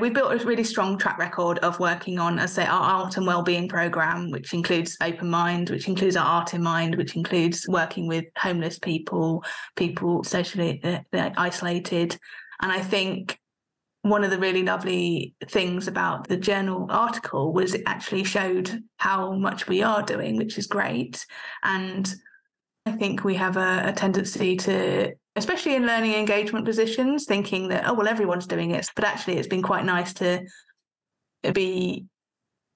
We've 0.00 0.14
built 0.14 0.32
a 0.32 0.44
really 0.44 0.64
strong 0.64 0.98
track 0.98 1.18
record 1.18 1.58
of 1.60 1.80
working 1.80 2.18
on, 2.18 2.38
as 2.38 2.58
I 2.58 2.62
say, 2.62 2.68
our 2.68 2.82
art 2.82 3.16
and 3.16 3.26
wellbeing 3.26 3.68
program, 3.68 4.30
which 4.30 4.52
includes 4.52 4.96
Open 5.02 5.30
Mind, 5.30 5.70
which 5.70 5.88
includes 5.88 6.16
our 6.16 6.24
Art 6.24 6.54
in 6.54 6.62
Mind, 6.62 6.96
which 6.96 7.16
includes 7.16 7.66
working 7.68 8.06
with 8.06 8.24
homeless 8.36 8.78
people, 8.78 9.44
people 9.76 10.24
socially 10.24 10.80
uh, 10.84 11.30
isolated. 11.36 12.18
And 12.60 12.70
I 12.70 12.80
think 12.80 13.38
one 14.02 14.24
of 14.24 14.30
the 14.30 14.38
really 14.38 14.62
lovely 14.62 15.34
things 15.46 15.86
about 15.86 16.28
the 16.28 16.36
journal 16.36 16.86
article 16.88 17.52
was 17.52 17.74
it 17.74 17.82
actually 17.86 18.24
showed 18.24 18.82
how 18.96 19.34
much 19.34 19.68
we 19.68 19.82
are 19.82 20.02
doing, 20.02 20.36
which 20.36 20.56
is 20.56 20.66
great. 20.66 21.24
And 21.62 22.12
I 22.90 22.96
think 22.96 23.22
we 23.22 23.36
have 23.36 23.56
a, 23.56 23.82
a 23.86 23.92
tendency 23.92 24.56
to 24.56 25.12
especially 25.36 25.76
in 25.76 25.86
learning 25.86 26.14
engagement 26.14 26.64
positions, 26.64 27.24
thinking 27.24 27.68
that, 27.68 27.84
oh, 27.86 27.94
well, 27.94 28.08
everyone's 28.08 28.48
doing 28.48 28.72
it. 28.72 28.88
But 28.96 29.04
actually, 29.04 29.36
it's 29.36 29.46
been 29.46 29.62
quite 29.62 29.84
nice 29.84 30.12
to 30.14 30.44
be 31.54 32.06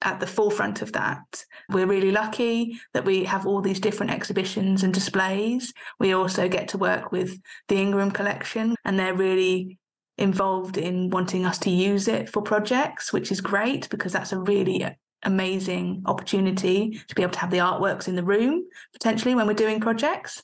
at 0.01 0.21
the 0.21 0.27
forefront 0.27 0.81
of 0.81 0.93
that. 0.93 1.43
We're 1.69 1.85
really 1.85 2.11
lucky 2.11 2.79
that 2.93 3.03
we 3.03 3.25
have 3.25 3.45
all 3.45 3.61
these 3.61 3.81
different 3.81 4.13
exhibitions 4.13 4.83
and 4.83 4.93
displays. 4.93 5.73
We 5.99 6.13
also 6.13 6.47
get 6.47 6.69
to 6.69 6.77
work 6.77 7.11
with 7.11 7.37
the 7.67 7.75
Ingram 7.75 8.11
collection, 8.11 8.75
and 8.85 8.97
they're 8.97 9.13
really 9.13 9.77
involved 10.17 10.77
in 10.77 11.09
wanting 11.09 11.45
us 11.45 11.57
to 11.59 11.69
use 11.69 12.07
it 12.07 12.29
for 12.29 12.41
projects, 12.41 13.11
which 13.11 13.33
is 13.33 13.41
great 13.41 13.89
because 13.89 14.13
that's 14.13 14.31
a 14.31 14.39
really 14.39 14.81
amazing 15.23 16.03
opportunity 16.05 17.01
to 17.07 17.15
be 17.15 17.21
able 17.21 17.33
to 17.33 17.39
have 17.39 17.51
the 17.51 17.57
artworks 17.57 18.07
in 18.07 18.15
the 18.15 18.23
room 18.23 18.63
potentially 18.93 19.35
when 19.35 19.47
we're 19.47 19.53
doing 19.53 19.79
projects. 19.79 20.43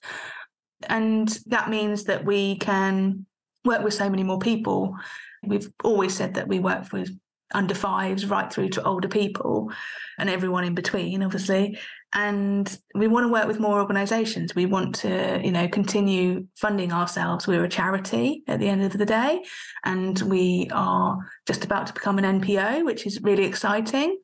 And 0.88 1.28
that 1.48 1.70
means 1.70 2.06
that 2.06 2.26
we 2.26 2.58
can 2.58 3.26
work 3.64 3.84
with 3.84 3.94
so 3.94 4.10
many 4.10 4.24
more 4.24 4.40
people. 4.40 4.96
We've 5.44 5.72
always 5.84 6.16
said 6.16 6.36
that 6.36 6.48
we 6.48 6.60
work 6.60 6.92
with 6.92 7.12
under 7.54 7.76
fives 7.76 8.26
right 8.26 8.52
through 8.52 8.70
to 8.70 8.84
older 8.84 9.08
people 9.08 9.72
and 10.18 10.30
everyone 10.30 10.64
in 10.64 10.74
between, 10.74 11.22
obviously. 11.22 11.78
And 12.14 12.78
we 12.94 13.08
want 13.08 13.26
to 13.26 13.32
work 13.32 13.48
with 13.48 13.60
more 13.60 13.80
organizations. 13.80 14.54
We 14.54 14.66
want 14.66 14.96
to, 14.96 15.40
you 15.44 15.52
know, 15.52 15.68
continue 15.68 16.48
funding 16.56 16.92
ourselves. 16.92 17.48
We're 17.48 17.64
a 17.64 17.70
charity 17.70 18.44
at 18.48 18.60
the 18.60 18.68
end 18.68 18.84
of 18.84 18.98
the 18.98 19.06
day. 19.06 19.44
And 19.86 20.20
we 20.22 20.70
are 20.72 21.18
just 21.48 21.64
about 21.64 21.88
to 21.88 21.94
become 21.94 22.18
an 22.18 22.42
NPO, 22.42 22.86
which 22.86 23.06
is 23.06 23.22
really 23.22 23.46
exciting 23.46 24.18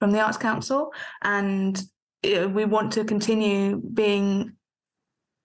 from 0.00 0.10
the 0.10 0.20
Arts 0.20 0.38
Council. 0.38 0.92
And 1.22 1.80
we 2.24 2.64
want 2.64 2.92
to 2.94 3.04
continue 3.04 3.76
being 3.76 4.54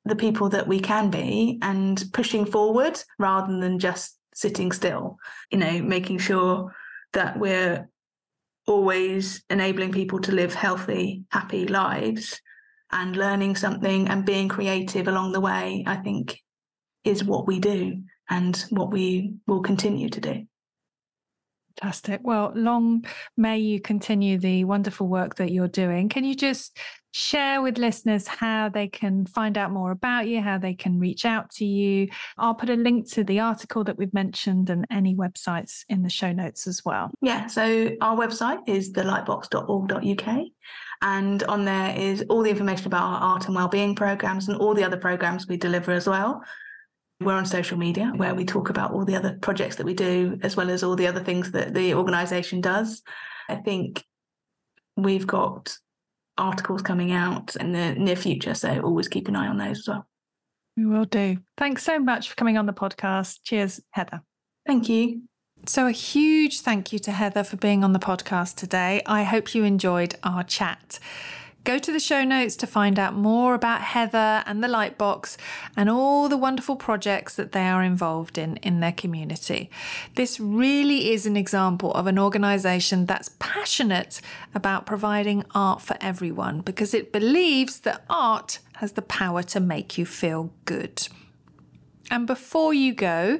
the 0.05 0.15
people 0.15 0.49
that 0.49 0.67
we 0.67 0.79
can 0.79 1.09
be 1.09 1.59
and 1.61 2.03
pushing 2.13 2.45
forward 2.45 2.99
rather 3.19 3.57
than 3.59 3.79
just 3.79 4.17
sitting 4.33 4.71
still, 4.71 5.17
you 5.51 5.57
know, 5.57 5.81
making 5.81 6.17
sure 6.17 6.75
that 7.13 7.39
we're 7.39 7.87
always 8.67 9.43
enabling 9.49 9.91
people 9.91 10.19
to 10.19 10.31
live 10.31 10.53
healthy, 10.53 11.23
happy 11.31 11.67
lives 11.67 12.41
and 12.91 13.15
learning 13.15 13.55
something 13.55 14.07
and 14.07 14.25
being 14.25 14.49
creative 14.49 15.07
along 15.07 15.31
the 15.31 15.39
way, 15.39 15.83
I 15.87 15.97
think 15.97 16.39
is 17.03 17.23
what 17.23 17.47
we 17.47 17.59
do 17.59 18.03
and 18.29 18.65
what 18.69 18.91
we 18.91 19.35
will 19.47 19.61
continue 19.61 20.09
to 20.09 20.21
do. 20.21 20.47
Fantastic. 21.81 22.21
Well, 22.23 22.53
long 22.55 23.05
may 23.35 23.59
you 23.59 23.81
continue 23.81 24.37
the 24.37 24.63
wonderful 24.63 25.07
work 25.07 25.35
that 25.35 25.51
you're 25.51 25.67
doing. 25.67 26.07
Can 26.09 26.23
you 26.23 26.35
just 26.35 26.77
share 27.11 27.61
with 27.61 27.77
listeners 27.77 28.27
how 28.27 28.69
they 28.69 28.87
can 28.87 29.25
find 29.25 29.57
out 29.57 29.71
more 29.71 29.91
about 29.91 30.27
you, 30.27 30.41
how 30.41 30.57
they 30.57 30.73
can 30.73 30.99
reach 30.99 31.25
out 31.25 31.49
to 31.49 31.65
you? 31.65 32.07
I'll 32.37 32.53
put 32.53 32.69
a 32.69 32.75
link 32.75 33.09
to 33.11 33.23
the 33.23 33.39
article 33.41 33.83
that 33.85 33.97
we've 33.97 34.13
mentioned 34.13 34.69
and 34.69 34.85
any 34.89 35.15
websites 35.15 35.83
in 35.89 36.01
the 36.01 36.09
show 36.09 36.31
notes 36.31 36.65
as 36.67 36.83
well. 36.85 37.11
Yeah. 37.21 37.47
So 37.47 37.91
our 38.01 38.15
website 38.15 38.59
is 38.67 38.93
thelightbox.org.uk. 38.93 40.45
And 41.01 41.43
on 41.43 41.65
there 41.65 41.95
is 41.97 42.23
all 42.29 42.41
the 42.41 42.49
information 42.49 42.87
about 42.87 43.03
our 43.03 43.33
art 43.33 43.47
and 43.47 43.55
wellbeing 43.55 43.95
programs 43.95 44.47
and 44.47 44.57
all 44.57 44.73
the 44.73 44.83
other 44.83 44.97
programs 44.97 45.47
we 45.47 45.57
deliver 45.57 45.91
as 45.91 46.07
well. 46.07 46.41
We're 47.21 47.33
on 47.33 47.45
social 47.45 47.77
media 47.77 48.11
where 48.15 48.35
we 48.35 48.43
talk 48.43 48.69
about 48.69 48.91
all 48.91 49.05
the 49.05 49.15
other 49.15 49.37
projects 49.41 49.77
that 49.77 49.85
we 49.85 49.93
do, 49.93 50.37
as 50.43 50.57
well 50.57 50.69
as 50.69 50.83
all 50.83 50.95
the 50.95 51.07
other 51.07 51.23
things 51.23 51.51
that 51.51 51.73
the 51.73 51.93
organisation 51.93 52.59
does. 52.59 53.01
I 53.47 53.55
think 53.55 54.03
we've 54.97 55.25
got 55.25 55.77
articles 56.37 56.81
coming 56.81 57.11
out 57.11 57.55
in 57.55 57.71
the 57.71 57.95
near 57.95 58.15
future, 58.15 58.53
so 58.53 58.81
always 58.81 59.07
keep 59.07 59.27
an 59.27 59.35
eye 59.35 59.47
on 59.47 59.57
those 59.57 59.79
as 59.79 59.87
well. 59.87 60.07
We 60.75 60.85
will 60.85 61.05
do. 61.05 61.37
Thanks 61.57 61.83
so 61.83 61.99
much 61.99 62.29
for 62.29 62.35
coming 62.35 62.57
on 62.57 62.65
the 62.65 62.73
podcast. 62.73 63.39
Cheers, 63.43 63.81
Heather. 63.91 64.21
Thank 64.67 64.89
you. 64.89 65.21
So, 65.67 65.87
a 65.87 65.91
huge 65.91 66.59
thank 66.59 66.91
you 66.91 66.99
to 66.99 67.11
Heather 67.11 67.43
for 67.43 67.57
being 67.57 67.83
on 67.83 67.93
the 67.93 67.99
podcast 67.99 68.55
today. 68.55 69.01
I 69.05 69.23
hope 69.23 69.55
you 69.55 69.63
enjoyed 69.63 70.15
our 70.23 70.43
chat. 70.43 70.99
Go 71.65 71.79
to 71.79 71.91
the 71.91 71.99
show 71.99 72.23
notes 72.23 72.55
to 72.57 72.67
find 72.67 72.99
out 72.99 73.15
more 73.15 73.55
about 73.55 73.81
Heather 73.81 74.43
and 74.45 74.63
the 74.63 74.67
Lightbox 74.67 75.35
and 75.75 75.89
all 75.89 76.29
the 76.29 76.37
wonderful 76.37 76.75
projects 76.75 77.33
that 77.37 77.53
they 77.53 77.67
are 77.67 77.81
involved 77.81 78.37
in 78.37 78.57
in 78.57 78.81
their 78.81 78.91
community. 78.91 79.71
This 80.13 80.39
really 80.39 81.11
is 81.11 81.25
an 81.25 81.35
example 81.35 81.91
of 81.93 82.05
an 82.05 82.19
organisation 82.19 83.07
that's 83.07 83.31
passionate 83.39 84.21
about 84.53 84.85
providing 84.85 85.43
art 85.55 85.81
for 85.81 85.97
everyone 86.01 86.61
because 86.61 86.93
it 86.93 87.11
believes 87.11 87.79
that 87.79 88.05
art 88.11 88.59
has 88.75 88.91
the 88.91 89.01
power 89.01 89.41
to 89.41 89.59
make 89.59 89.97
you 89.97 90.05
feel 90.05 90.51
good. 90.65 91.07
And 92.11 92.27
before 92.27 92.75
you 92.75 92.93
go, 92.93 93.39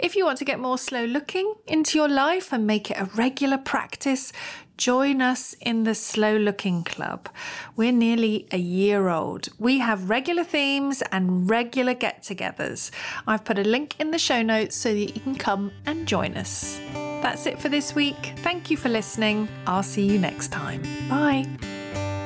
if 0.00 0.16
you 0.16 0.24
want 0.24 0.38
to 0.38 0.44
get 0.44 0.58
more 0.58 0.78
slow 0.78 1.04
looking 1.04 1.54
into 1.68 1.96
your 1.96 2.08
life 2.08 2.52
and 2.52 2.66
make 2.66 2.90
it 2.90 2.98
a 2.98 3.04
regular 3.14 3.56
practice, 3.56 4.32
join 4.82 5.22
us 5.22 5.54
in 5.60 5.84
the 5.84 5.94
Slow 5.94 6.36
Looking 6.36 6.82
Club. 6.82 7.28
We're 7.76 7.92
nearly 7.92 8.48
a 8.50 8.58
year 8.58 9.10
old. 9.10 9.48
We 9.60 9.78
have 9.78 10.10
regular 10.10 10.42
themes 10.42 11.04
and 11.12 11.48
regular 11.48 11.94
get 11.94 12.22
togethers. 12.24 12.90
I've 13.24 13.44
put 13.44 13.60
a 13.60 13.62
link 13.62 13.94
in 14.00 14.10
the 14.10 14.18
show 14.18 14.42
notes 14.42 14.74
so 14.74 14.92
that 14.92 15.14
you 15.14 15.20
can 15.20 15.36
come 15.36 15.70
and 15.86 16.08
join 16.08 16.36
us. 16.36 16.80
That's 17.22 17.46
it 17.46 17.60
for 17.60 17.68
this 17.68 17.94
week. 17.94 18.32
Thank 18.38 18.72
you 18.72 18.76
for 18.76 18.88
listening. 18.88 19.48
I'll 19.68 19.84
see 19.84 20.04
you 20.04 20.18
next 20.18 20.48
time. 20.48 20.82
Bye. 21.08 21.46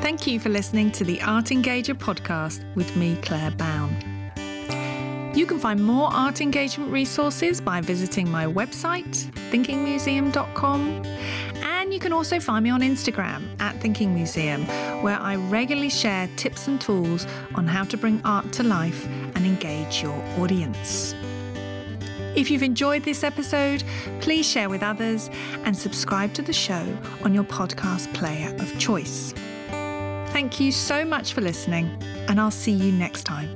Thank 0.00 0.26
you 0.26 0.40
for 0.40 0.48
listening 0.48 0.90
to 0.92 1.04
the 1.04 1.20
Art 1.20 1.46
Engager 1.46 1.94
podcast 1.94 2.64
with 2.74 2.96
me, 2.96 3.18
Claire 3.20 3.50
Bown. 3.50 4.15
You 5.37 5.44
can 5.44 5.59
find 5.59 5.85
more 5.85 6.09
art 6.11 6.40
engagement 6.40 6.90
resources 6.90 7.61
by 7.61 7.83
visiting 7.83 8.31
my 8.31 8.46
website, 8.46 9.31
thinkingmuseum.com. 9.51 11.05
And 11.62 11.92
you 11.92 12.01
can 12.01 12.14
also 12.14 12.40
find 12.40 12.64
me 12.64 12.70
on 12.70 12.81
Instagram 12.81 13.42
at 13.61 13.79
Thinking 13.83 14.14
Museum, 14.14 14.64
where 15.03 15.18
I 15.20 15.37
regularly 15.37 15.90
share 15.90 16.27
tips 16.37 16.68
and 16.68 16.81
tools 16.81 17.27
on 17.55 17.66
how 17.66 17.85
to 17.85 17.99
bring 17.99 18.22
art 18.25 18.51
to 18.55 18.62
life 18.62 19.07
and 19.35 19.44
engage 19.44 20.03
your 20.03 20.18
audience. 20.38 21.14
If 22.35 22.51
you've 22.51 22.62
enjoyed 22.62 23.03
this 23.03 23.22
episode, 23.22 23.85
please 24.20 24.51
share 24.51 24.70
with 24.70 24.83
others 24.83 25.29
and 25.64 25.77
subscribe 25.77 26.33
to 26.33 26.42
the 26.42 26.55
show 26.55 26.99
on 27.25 27.35
your 27.35 27.44
podcast 27.44 28.12
player 28.14 28.57
of 28.59 28.79
choice. 28.79 29.35
Thank 30.33 30.61
you 30.61 30.72
so 30.72 31.05
much 31.05 31.35
for 31.35 31.42
listening, 31.42 31.90
and 32.27 32.40
I'll 32.40 32.51
see 32.51 32.72
you 32.72 32.90
next 32.90 33.25
time. 33.25 33.55